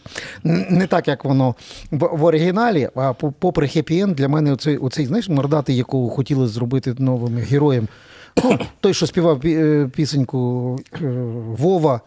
Не 0.70 0.88
так, 0.88 1.08
як 1.08 1.26
воно 1.26 1.56
в, 1.92 2.24
оригіналі, 2.24 2.90
а 2.96 3.14
попри 3.14 3.68
хеппі-енд, 3.68 4.14
для 4.14 4.28
мене 4.28 4.52
оцей, 4.52 4.78
оцей 4.78 5.06
знаєш, 5.06 5.30
мордатий, 5.30 5.76
якого 5.76 6.10
хотіли 6.10 6.48
зробити 6.48 6.96
новим 6.98 7.38
героєм. 7.38 7.88
Ну, 8.44 8.60
той, 8.80 8.94
що 8.94 9.08
співав 9.08 9.42
е, 9.46 9.90
пісеньку 9.96 10.80
е, 10.96 11.08
Вова. 11.58 12.02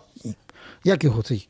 Як 0.84 1.04
його 1.04 1.22
цей? 1.22 1.48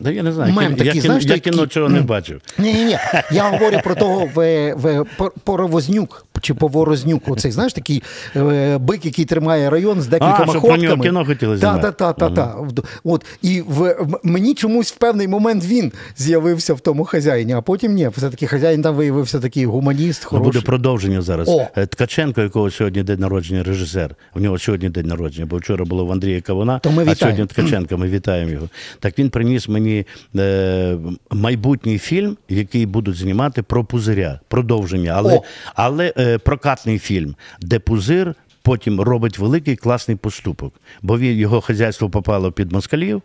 Да 0.00 0.10
я 0.10 0.22
не 0.22 0.32
знаю, 0.32 0.52
Мем 0.52 0.70
я, 0.70 0.76
такий, 0.76 0.94
я, 0.94 1.00
знаєш, 1.02 1.24
я 1.24 1.38
кіно 1.38 1.66
цього 1.66 1.88
не 1.88 2.00
бачив. 2.00 2.40
Ні, 2.58 2.72
ні, 2.72 2.84
ні. 2.84 2.98
Я 3.32 3.50
говорю 3.50 3.80
про 3.84 3.94
того 3.94 4.28
в, 4.34 4.72
в 4.72 5.04
Поровознюк 5.44 6.26
чи 6.42 6.54
Поворознюк. 6.54 7.28
Оцей, 7.28 7.50
знаєш, 7.52 7.72
такий 7.72 8.02
е, 8.36 8.78
бик, 8.78 9.04
який 9.04 9.24
тримає 9.24 9.70
район 9.70 10.00
з 10.00 10.06
декількома 10.06 10.52
ходками. 10.52 11.04
кіно 11.04 11.24
хотіли 11.24 11.58
та, 11.58 11.60
знімати. 11.60 11.82
та, 11.98 12.12
та, 12.12 12.28
та, 12.28 12.30
та. 12.30 12.56
От, 13.04 13.24
і 13.42 13.62
в, 13.68 13.96
мені 14.22 14.54
чомусь 14.54 14.92
в 14.92 14.96
певний 14.96 15.28
момент 15.28 15.64
він 15.64 15.92
з'явився 16.16 16.74
в 16.74 16.80
тому 16.80 17.04
хазяїні, 17.04 17.52
а 17.52 17.60
потім 17.60 17.92
ні. 17.94 18.08
Все-таки 18.16 18.46
хазяїн 18.46 18.82
там 18.82 18.94
виявився 18.94 19.40
такий 19.40 19.66
гуманіст, 19.66 20.22
Ну, 20.24 20.28
хороший. 20.30 20.52
Буде 20.52 20.66
продовження 20.66 21.22
зараз. 21.22 21.48
О. 21.48 21.66
Е, 21.76 21.86
Ткаченко, 21.86 22.40
якого 22.40 22.70
сьогодні 22.70 23.02
день 23.02 23.20
народження, 23.20 23.62
режисер. 23.62 24.14
У 24.34 24.40
нього 24.40 24.58
сьогодні 24.58 24.88
день 24.88 25.06
народження, 25.06 25.46
бо 25.46 25.56
вчора 25.56 25.84
було 25.84 26.06
в 26.06 26.12
Андрія 26.12 26.40
Кавуна, 26.40 26.78
То 26.78 26.90
ми 26.90 27.06
а 27.08 27.14
сьогодні 27.14 27.46
Ткаченка. 27.46 27.96
Ми 27.96 28.08
вітаємо 28.08 28.50
його. 28.50 28.68
Так 29.00 29.18
він 29.18 29.30
приніс 29.30 29.68
мені 29.68 30.06
е, 30.36 30.96
майбутній 31.30 31.98
фільм, 31.98 32.36
який 32.48 32.86
будуть 32.86 33.16
знімати 33.16 33.62
про 33.62 33.84
пузиря, 33.84 34.40
продовження, 34.48 35.12
але, 35.16 35.36
О. 35.36 35.42
але 35.74 36.12
е, 36.18 36.31
прокатний 36.38 36.98
фільм, 36.98 37.34
де 37.60 37.78
пузир. 37.78 38.34
Потім 38.64 39.00
робить 39.00 39.38
великий 39.38 39.76
класний 39.76 40.16
поступок, 40.16 40.74
бо 41.02 41.18
він 41.18 41.38
його 41.38 41.60
хазяйство 41.60 42.10
попало 42.10 42.52
під 42.52 42.72
москалів, 42.72 43.22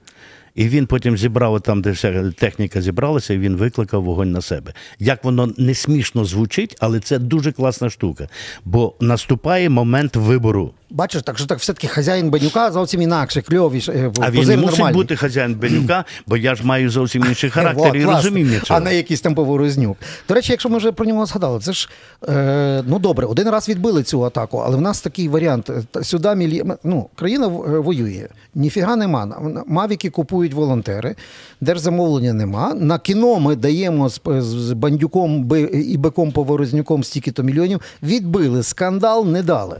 і 0.55 0.67
він 0.67 0.87
потім 0.87 1.17
зібрав 1.17 1.61
там, 1.61 1.81
де 1.81 1.91
вся 1.91 2.31
техніка 2.31 2.81
зібралася, 2.81 3.33
і 3.33 3.37
він 3.37 3.55
викликав 3.55 4.03
вогонь 4.03 4.31
на 4.31 4.41
себе. 4.41 4.73
Як 4.99 5.23
воно 5.23 5.53
не 5.57 5.73
смішно 5.73 6.25
звучить, 6.25 6.75
але 6.79 6.99
це 6.99 7.19
дуже 7.19 7.51
класна 7.51 7.89
штука. 7.89 8.27
Бо 8.65 8.93
наступає 8.99 9.69
момент 9.69 10.15
вибору. 10.15 10.73
Бачиш, 10.89 11.21
так 11.21 11.37
що 11.37 11.47
так 11.47 11.59
все-таки 11.59 11.87
хазяїн 11.87 12.29
Бенюка 12.29 12.71
зовсім 12.71 13.01
інакше, 13.01 13.41
кльовіше. 13.41 13.91
е, 13.91 14.11
А 14.19 14.31
він 14.31 14.39
мусить 14.39 14.57
нормальний. 14.61 14.93
бути 14.93 15.15
хазяїн 15.15 15.55
Бенюка, 15.55 16.05
бо 16.27 16.37
я 16.37 16.55
ж 16.55 16.65
маю 16.65 16.89
зовсім 16.89 17.25
інший 17.29 17.49
характер 17.49 17.89
Во, 17.89 17.95
і 17.95 18.05
розуміння 18.05 18.59
цього. 18.59 18.79
А 18.79 18.83
не 18.83 18.95
якийсь 18.95 19.21
там 19.21 19.35
поворознюк. 19.35 19.97
До 20.29 20.33
речі, 20.35 20.51
якщо 20.51 20.69
ми 20.69 20.77
вже 20.77 20.91
про 20.91 21.05
нього 21.05 21.25
згадали, 21.25 21.59
це 21.59 21.73
ж 21.73 21.89
е, 22.29 22.83
ну 22.87 22.99
добре, 22.99 23.25
один 23.25 23.49
раз 23.49 23.69
відбили 23.69 24.03
цю 24.03 24.25
атаку, 24.25 24.57
але 24.65 24.77
в 24.77 24.81
нас 24.81 25.01
такий 25.01 25.27
варіант. 25.29 25.69
е, 25.97 26.03
Сюди 26.03 26.35
мілі... 26.35 26.63
ну, 26.83 27.09
країна 27.15 27.45
е, 27.45 27.49
воює. 27.79 28.27
Ніфіга 28.55 28.95
нема. 28.95 29.41
Мавіки 29.67 30.09
купують 30.09 30.53
волонтери, 30.53 31.15
держзамовлення 31.61 32.33
нема. 32.33 32.73
На 32.73 32.99
кіно 32.99 33.39
ми 33.39 33.55
даємо 33.55 34.09
з, 34.09 34.19
з 34.39 34.71
бандюком 34.73 35.51
і 35.73 35.97
биком 35.97 36.31
поворознюком 36.31 37.03
стільки-то 37.03 37.43
мільйонів. 37.43 37.81
Відбили, 38.03 38.63
скандал 38.63 39.27
не 39.27 39.43
дали. 39.43 39.77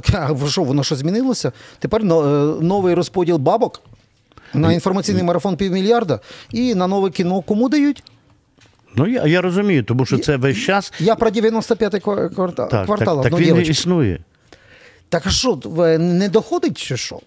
Так, 0.00 0.40
а 0.44 0.48
що, 0.48 0.62
воно 0.62 0.84
що 0.84 0.96
змінилося? 0.96 1.52
Тепер 1.78 2.00
е, 2.00 2.04
новий 2.60 2.94
розподіл 2.94 3.36
бабок. 3.36 3.80
На 4.54 4.72
інформаційний 4.72 5.22
марафон 5.22 5.56
півмільярда 5.56 6.20
і 6.50 6.74
на 6.74 6.86
нове 6.86 7.10
кіно 7.10 7.40
кому 7.42 7.68
дають? 7.68 8.02
Ну 8.96 9.06
я, 9.06 9.26
я 9.26 9.40
розумію, 9.40 9.84
тому 9.84 10.06
що 10.06 10.18
це 10.18 10.36
весь 10.36 10.56
час. 10.56 10.92
Я 11.00 11.14
про 11.14 11.30
95-й 11.30 12.00
квартал. 12.34 12.68
Так, 12.68 12.86
квартал. 12.86 13.22
так, 13.22 13.32
так 13.32 13.40
він 13.40 13.56
не 13.56 13.62
існує. 13.62 14.18
Так 15.08 15.26
а 15.26 15.30
що, 15.30 15.58
не 15.98 16.28
доходить 16.28 16.78
чи 16.78 16.96
що? 16.96 17.20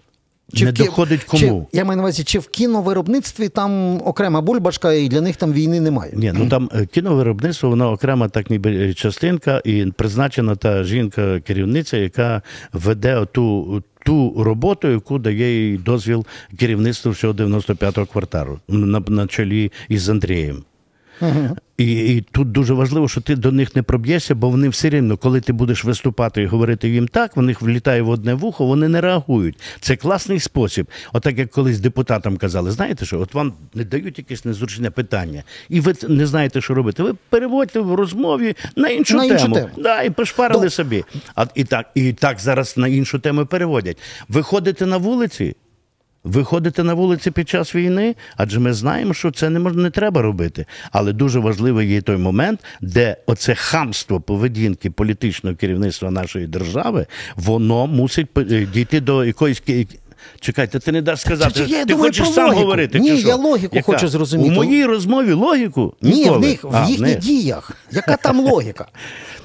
Не 0.52 0.70
в 0.70 0.72
доходить 0.72 1.24
кому? 1.24 1.68
Чи, 1.72 1.78
я 1.78 1.84
маю 1.84 1.96
на 1.96 2.02
увазі, 2.02 2.24
чи 2.24 2.38
в 2.38 2.48
кіновиробництві 2.48 3.48
там 3.48 4.00
окрема 4.04 4.40
бульбашка, 4.40 4.92
і 4.92 5.08
для 5.08 5.20
них 5.20 5.36
там 5.36 5.52
війни 5.52 5.80
немає. 5.80 6.12
Ні, 6.16 6.32
ну 6.34 6.48
там 6.48 6.70
е, 6.74 6.86
кіновиробництво, 6.86 7.68
воно 7.70 7.92
окрема 7.92 8.28
так 8.28 8.50
ніби 8.50 8.70
е, 8.76 8.94
частинка, 8.94 9.62
і 9.64 9.86
призначена 9.86 10.56
та 10.56 10.84
жінка-керівниця, 10.84 11.96
яка 11.96 12.42
веде 12.72 13.26
ту, 13.32 13.82
ту 14.04 14.34
роботу, 14.38 14.88
яку 14.88 15.18
дає 15.18 15.70
їй 15.70 15.78
дозвіл 15.78 16.26
керівництву 16.58 17.12
всього 17.12 17.32
95-го 17.32 18.06
кварталу 18.06 18.58
на, 18.68 19.00
на 19.08 19.26
чолі 19.26 19.72
із 19.88 20.08
Андрієм. 20.08 20.64
І, 21.78 21.84
і 22.16 22.20
тут 22.32 22.52
дуже 22.52 22.74
важливо, 22.74 23.08
що 23.08 23.20
ти 23.20 23.36
до 23.36 23.52
них 23.52 23.76
не 23.76 23.82
проб'єшся, 23.82 24.34
бо 24.34 24.50
вони 24.50 24.68
все 24.68 24.90
рівно, 24.90 25.16
коли 25.16 25.40
ти 25.40 25.52
будеш 25.52 25.84
виступати 25.84 26.42
і 26.42 26.46
говорити 26.46 26.88
їм 26.88 27.08
так, 27.08 27.36
в 27.36 27.42
них 27.42 27.62
влітає 27.62 28.02
в 28.02 28.08
одне 28.08 28.34
вухо, 28.34 28.66
вони 28.66 28.88
не 28.88 29.00
реагують. 29.00 29.58
Це 29.80 29.96
класний 29.96 30.40
спосіб. 30.40 30.86
Отак 31.12 31.38
як 31.38 31.50
колись 31.50 31.80
депутатам 31.80 32.36
казали, 32.36 32.70
знаєте 32.70 33.04
що, 33.06 33.20
от 33.20 33.34
вам 33.34 33.52
не 33.74 33.84
дають 33.84 34.18
якесь 34.18 34.44
незручне 34.44 34.90
питання, 34.90 35.42
і 35.68 35.80
ви 35.80 35.94
не 36.08 36.26
знаєте, 36.26 36.60
що 36.60 36.74
робити. 36.74 37.02
Ви 37.02 37.14
переводьте 37.30 37.80
в 37.80 37.94
розмові 37.94 38.54
на 38.76 38.88
іншу 38.88 39.16
На 39.16 39.24
іншу 39.24 39.42
тему. 39.42 39.54
тему. 39.54 39.68
Да, 39.76 40.02
і 40.02 40.10
пошпарили 40.10 40.62
До- 40.66 40.70
собі. 40.70 41.04
А 41.34 41.46
і 41.54 41.64
так, 41.64 41.86
і 41.94 42.12
так 42.12 42.38
зараз 42.40 42.76
на 42.76 42.88
іншу 42.88 43.18
тему 43.18 43.46
переводять. 43.46 43.98
Виходите 44.28 44.86
на 44.86 44.96
вулиці. 44.96 45.56
Виходити 46.26 46.82
на 46.82 46.94
вулиці 46.94 47.30
під 47.30 47.48
час 47.48 47.74
війни, 47.74 48.14
адже 48.36 48.60
ми 48.60 48.72
знаємо, 48.72 49.14
що 49.14 49.30
це 49.30 49.50
не 49.50 49.58
можна 49.58 49.82
не 49.82 49.90
треба 49.90 50.22
робити. 50.22 50.66
Але 50.92 51.12
дуже 51.12 51.38
важливий 51.38 51.88
є 51.90 52.00
той 52.00 52.16
момент, 52.16 52.60
де 52.80 53.16
оце 53.26 53.54
хамство 53.54 54.20
поведінки 54.20 54.90
політичного 54.90 55.56
керівництва 55.56 56.10
нашої 56.10 56.46
держави, 56.46 57.06
воно 57.36 57.86
мусить 57.86 58.26
е, 58.38 58.66
дійти 58.72 59.00
до 59.00 59.24
якоїсь 59.24 59.62
Чекайте, 60.40 60.78
ти 60.78 60.92
не 60.92 61.02
даш 61.02 61.20
сказати. 61.20 61.52
Чи 61.66 61.72
я 61.72 61.78
ти 61.78 61.84
думаю 61.84 62.08
хочеш 62.08 62.30
сам 62.30 62.44
логіку. 62.44 62.60
говорити? 62.62 63.00
Ні, 63.00 63.10
чи 63.10 63.18
що? 63.18 63.28
я 63.28 63.34
логіку 63.36 63.76
Яка? 63.76 63.92
хочу 63.92 64.08
зрозуміти. 64.08 64.50
У 64.50 64.54
моїй 64.54 64.84
розмові 64.84 65.32
логіку 65.32 65.94
Ні, 66.02 66.30
в 66.30 66.40
них 66.40 66.64
в 66.64 66.88
їхніх 66.88 67.00
не. 67.00 67.14
діях. 67.14 67.72
Яка 67.90 68.16
там 68.16 68.40
логіка? 68.40 68.86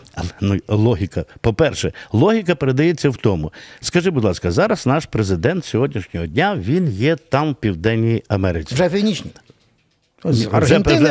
Ну, 0.42 0.58
логіка. 0.68 1.26
По-перше, 1.42 1.92
логіка 2.12 2.56
передається 2.56 3.10
в 3.10 3.18
тому. 3.18 3.54
Скажи, 3.80 4.10
будь 4.10 4.24
ласка, 4.24 4.52
зараз 4.52 4.86
наш 4.86 5.06
президент 5.06 5.66
сьогоднішнього 5.66 6.26
дня 6.26 6.56
він 6.56 6.92
є 6.92 7.16
там, 7.16 7.52
в 7.52 7.56
Південній 7.56 8.24
Америці. 8.28 8.76
Вже 8.76 8.90
північні. 8.90 9.32
Вже, 10.24 10.50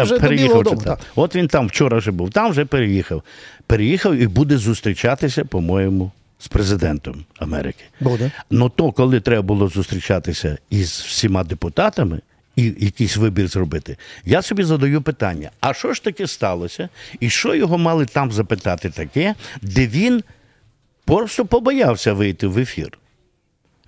вже 0.02 0.18
переїхав. 0.18 0.62
Дому. 0.62 0.82
так. 0.84 1.00
От 1.16 1.36
він 1.36 1.48
там 1.48 1.66
вчора 1.66 1.98
вже 1.98 2.10
був, 2.10 2.30
там 2.30 2.50
вже 2.50 2.64
переїхав. 2.64 3.22
Переїхав 3.66 4.14
і 4.16 4.26
буде 4.26 4.58
зустрічатися, 4.58 5.44
по-моєму, 5.44 6.10
з 6.38 6.48
президентом 6.48 7.24
Америки. 7.38 7.84
Буде. 8.00 8.30
Ну 8.50 8.68
то, 8.68 8.92
коли 8.92 9.20
треба 9.20 9.42
було 9.42 9.68
зустрічатися 9.68 10.58
із 10.70 10.88
всіма 10.90 11.44
депутатами 11.44 12.20
і 12.60 12.84
якийсь 12.84 13.16
вибір 13.16 13.48
зробити, 13.48 13.96
я 14.24 14.42
собі 14.42 14.62
задаю 14.62 15.02
питання: 15.02 15.50
а 15.60 15.74
що 15.74 15.94
ж 15.94 16.04
таке 16.04 16.26
сталося? 16.26 16.88
І 17.20 17.30
що 17.30 17.54
його 17.54 17.78
мали 17.78 18.06
там 18.06 18.32
запитати 18.32 18.90
таке, 18.90 19.34
де 19.62 19.86
він 19.86 20.22
просто 21.04 21.46
побоявся 21.46 22.12
вийти 22.12 22.46
в 22.46 22.58
ефір? 22.58 22.98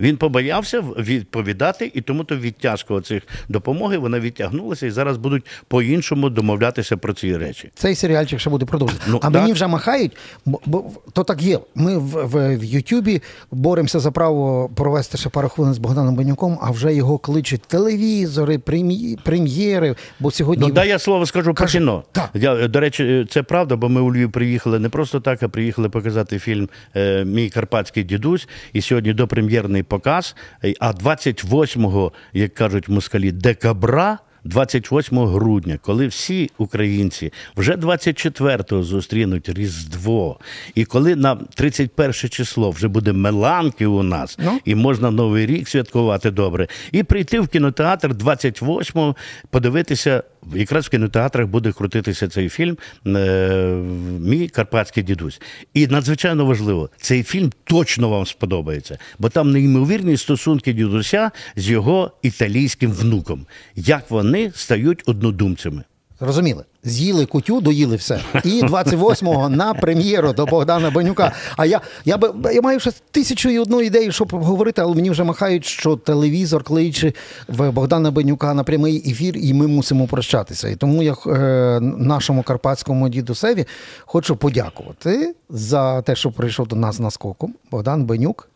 Він 0.03 0.17
побоявся 0.17 0.81
відповідати, 0.81 1.91
і 1.95 2.01
тому 2.01 2.25
то 2.25 2.37
відтяжка 2.37 3.01
цих 3.01 3.23
допомоги 3.49 3.99
вона 3.99 4.21
відтягнулася, 4.21 4.87
і 4.87 4.91
зараз 4.91 5.17
будуть 5.17 5.47
по-іншому 5.69 6.31
домовлятися 6.31 6.97
про 6.97 7.13
ці 7.13 7.37
речі. 7.37 7.71
Цей 7.75 7.95
серіальчик 7.95 8.41
ще 8.41 8.51
буде 8.51 8.67
продовжувати. 8.67 9.07
Ну, 9.11 9.17
а 9.23 9.31
так. 9.31 9.33
мені 9.33 9.53
вже 9.53 9.67
махають, 9.67 10.17
бо, 10.45 10.61
бо 10.67 10.85
то 11.13 11.25
так 11.25 11.43
є. 11.43 11.59
Ми 11.75 11.99
в, 11.99 12.27
в, 12.27 12.57
в 12.57 12.65
Ютубі 12.65 13.23
боремося 13.51 14.01
за 14.01 14.11
право 14.11 14.71
провести 14.75 15.19
ще 15.19 15.29
пару 15.29 15.49
хвилин 15.49 15.75
з 15.75 15.79
Богданом 15.79 16.15
Банюком, 16.15 16.59
а 16.63 16.71
вже 16.71 16.95
його 16.95 17.19
кличуть 17.19 17.63
телевізори, 17.63 18.59
прем'є- 18.59 19.19
прем'єри. 19.23 19.95
Бо 20.21 20.31
сьогодні 20.31 20.67
Ну, 20.69 20.75
дай 20.75 20.89
я 20.89 20.99
слово 20.99 21.27
скажу 21.27 21.55
про 21.55 21.67
кіно. 21.67 22.05
Так. 22.13 22.31
Я, 22.35 22.69
до 22.69 22.81
речі, 22.81 23.27
це 23.31 23.43
правда, 23.43 23.77
бо 23.77 23.89
ми 23.89 24.01
у 24.01 24.15
Львів 24.15 24.33
приїхали 24.33 24.79
не 24.79 24.89
просто 24.89 25.21
так, 25.21 25.43
а 25.43 25.49
приїхали 25.49 25.89
показати 25.89 26.39
фільм 26.39 26.69
е, 26.97 27.25
Мій 27.25 27.51
карпатський 27.51 28.05
дідусь. 28.05 28.49
І 28.73 28.83
сьогодні 28.83 29.13
допрем'єрний 29.13 29.83
показ. 29.93 30.37
А 30.81 30.91
28-го, 30.93 32.13
як 32.33 32.55
кажуть 32.55 32.89
москалі, 32.89 33.33
декабра. 33.33 34.19
28 34.45 35.19
грудня, 35.19 35.79
коли 35.83 36.07
всі 36.07 36.51
українці 36.59 37.33
вже 37.57 37.73
24-го 37.77 38.83
зустрінуть 38.83 39.49
Різдво, 39.49 40.39
і 40.75 40.85
коли 40.85 41.17
на 41.17 41.37
31 41.37 42.13
число 42.15 42.71
вже 42.71 42.89
буде 42.89 43.13
Меланки 43.13 43.87
у 43.87 44.03
нас, 44.03 44.39
Ну. 44.45 44.59
і 44.65 44.75
можна 44.75 45.11
Новий 45.11 45.47
рік 45.47 45.69
святкувати 45.69 46.31
добре, 46.31 46.67
і 46.93 47.03
прийти 47.03 47.41
в 47.41 47.49
кінотеатр 47.49 48.09
28-го, 48.09 49.17
подивитися. 49.51 50.23
Якраз 50.55 50.87
в 50.87 50.89
кінотеатрах 50.89 51.47
буде 51.47 51.73
крутитися 51.73 52.29
цей 52.29 52.49
фільм 52.49 52.79
е, 53.07 53.75
Мій 54.21 54.49
карпатський 54.49 55.03
дідусь. 55.03 55.41
І 55.75 55.87
надзвичайно 55.87 56.47
важливо, 56.47 56.91
цей 56.97 57.23
фільм 57.23 57.53
точно 57.65 58.09
вам 58.09 58.27
сподобається, 58.27 58.99
бо 59.19 59.29
там 59.29 59.53
неймовірні 59.53 60.17
стосунки 60.17 60.73
дідуся 60.73 61.31
з 61.57 61.71
його 61.71 62.13
італійським 62.23 62.93
внуком. 62.93 63.47
Як 63.77 64.11
вони 64.11 64.53
стають 64.55 65.03
однодумцями. 65.07 65.83
Розуміли, 66.25 66.65
з'їли 66.85 67.27
кутю, 67.27 67.61
доїли 67.61 67.97
все. 67.97 68.21
І 68.45 68.63
28-го 68.63 69.49
на 69.49 69.75
прем'єру 69.75 70.33
до 70.33 70.47
Богдана 70.47 70.91
Банюка. 70.91 71.33
А 71.57 71.67
я, 71.67 71.81
я, 72.05 72.17
би, 72.17 72.55
я 72.55 72.63
маю 72.63 72.81
ще 72.81 72.93
тисячу 73.11 73.51
і 73.51 73.59
одну 73.59 73.81
ідею, 73.81 74.13
щоб 74.13 74.33
говорити, 74.33 74.83
але 74.83 74.95
мені 74.95 75.11
вже 75.11 75.25
махають, 75.25 75.65
що 75.65 75.97
телевізор 75.97 76.65
кличе 76.65 77.13
в 77.49 77.71
Богдана 77.71 78.11
Банюка 78.11 78.55
на 78.55 78.65
прямий 78.65 79.11
ефір, 79.11 79.37
і 79.37 79.55
ми 79.55 79.67
мусимо 79.67 80.07
прощатися. 80.07 80.69
І 80.69 80.77
тому 80.77 81.03
я 81.03 81.17
е, 81.27 81.81
нашому 81.81 82.43
карпатському 82.43 83.09
дідусеві 83.09 83.67
хочу 84.01 84.37
подякувати 84.37 85.35
за 85.51 86.03
те, 86.03 86.17
що 86.17 86.31
прийшов 86.31 86.69
до 86.69 86.77
нас 86.77 87.01
наскоком. 87.01 87.55
Богдан 87.71 88.05
Банюк. 88.05 88.49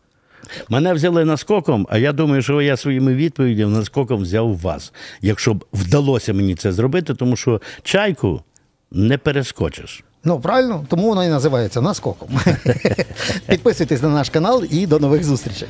Мене 0.69 0.93
взяли 0.93 1.25
наскоком, 1.25 1.87
а 1.89 1.97
я 1.97 2.13
думаю, 2.13 2.41
що 2.41 2.61
я 2.61 2.77
своїми 2.77 3.15
відповідями 3.15 3.77
наскоком 3.77 4.21
взяв 4.21 4.57
вас. 4.57 4.93
Якщо 5.21 5.53
б 5.53 5.65
вдалося 5.73 6.33
мені 6.33 6.55
це 6.55 6.71
зробити, 6.71 7.13
тому 7.13 7.35
що 7.35 7.61
чайку 7.83 8.41
не 8.91 9.17
перескочиш. 9.17 10.03
Ну, 10.23 10.39
правильно, 10.39 10.85
тому 10.89 11.07
воно 11.07 11.25
і 11.25 11.27
називається 11.27 11.81
наскоком. 11.81 12.29
Підписуйтесь 13.47 14.01
на 14.01 14.09
наш 14.09 14.29
канал 14.29 14.63
і 14.71 14.87
до 14.87 14.99
нових 14.99 15.23
зустрічей. 15.23 15.67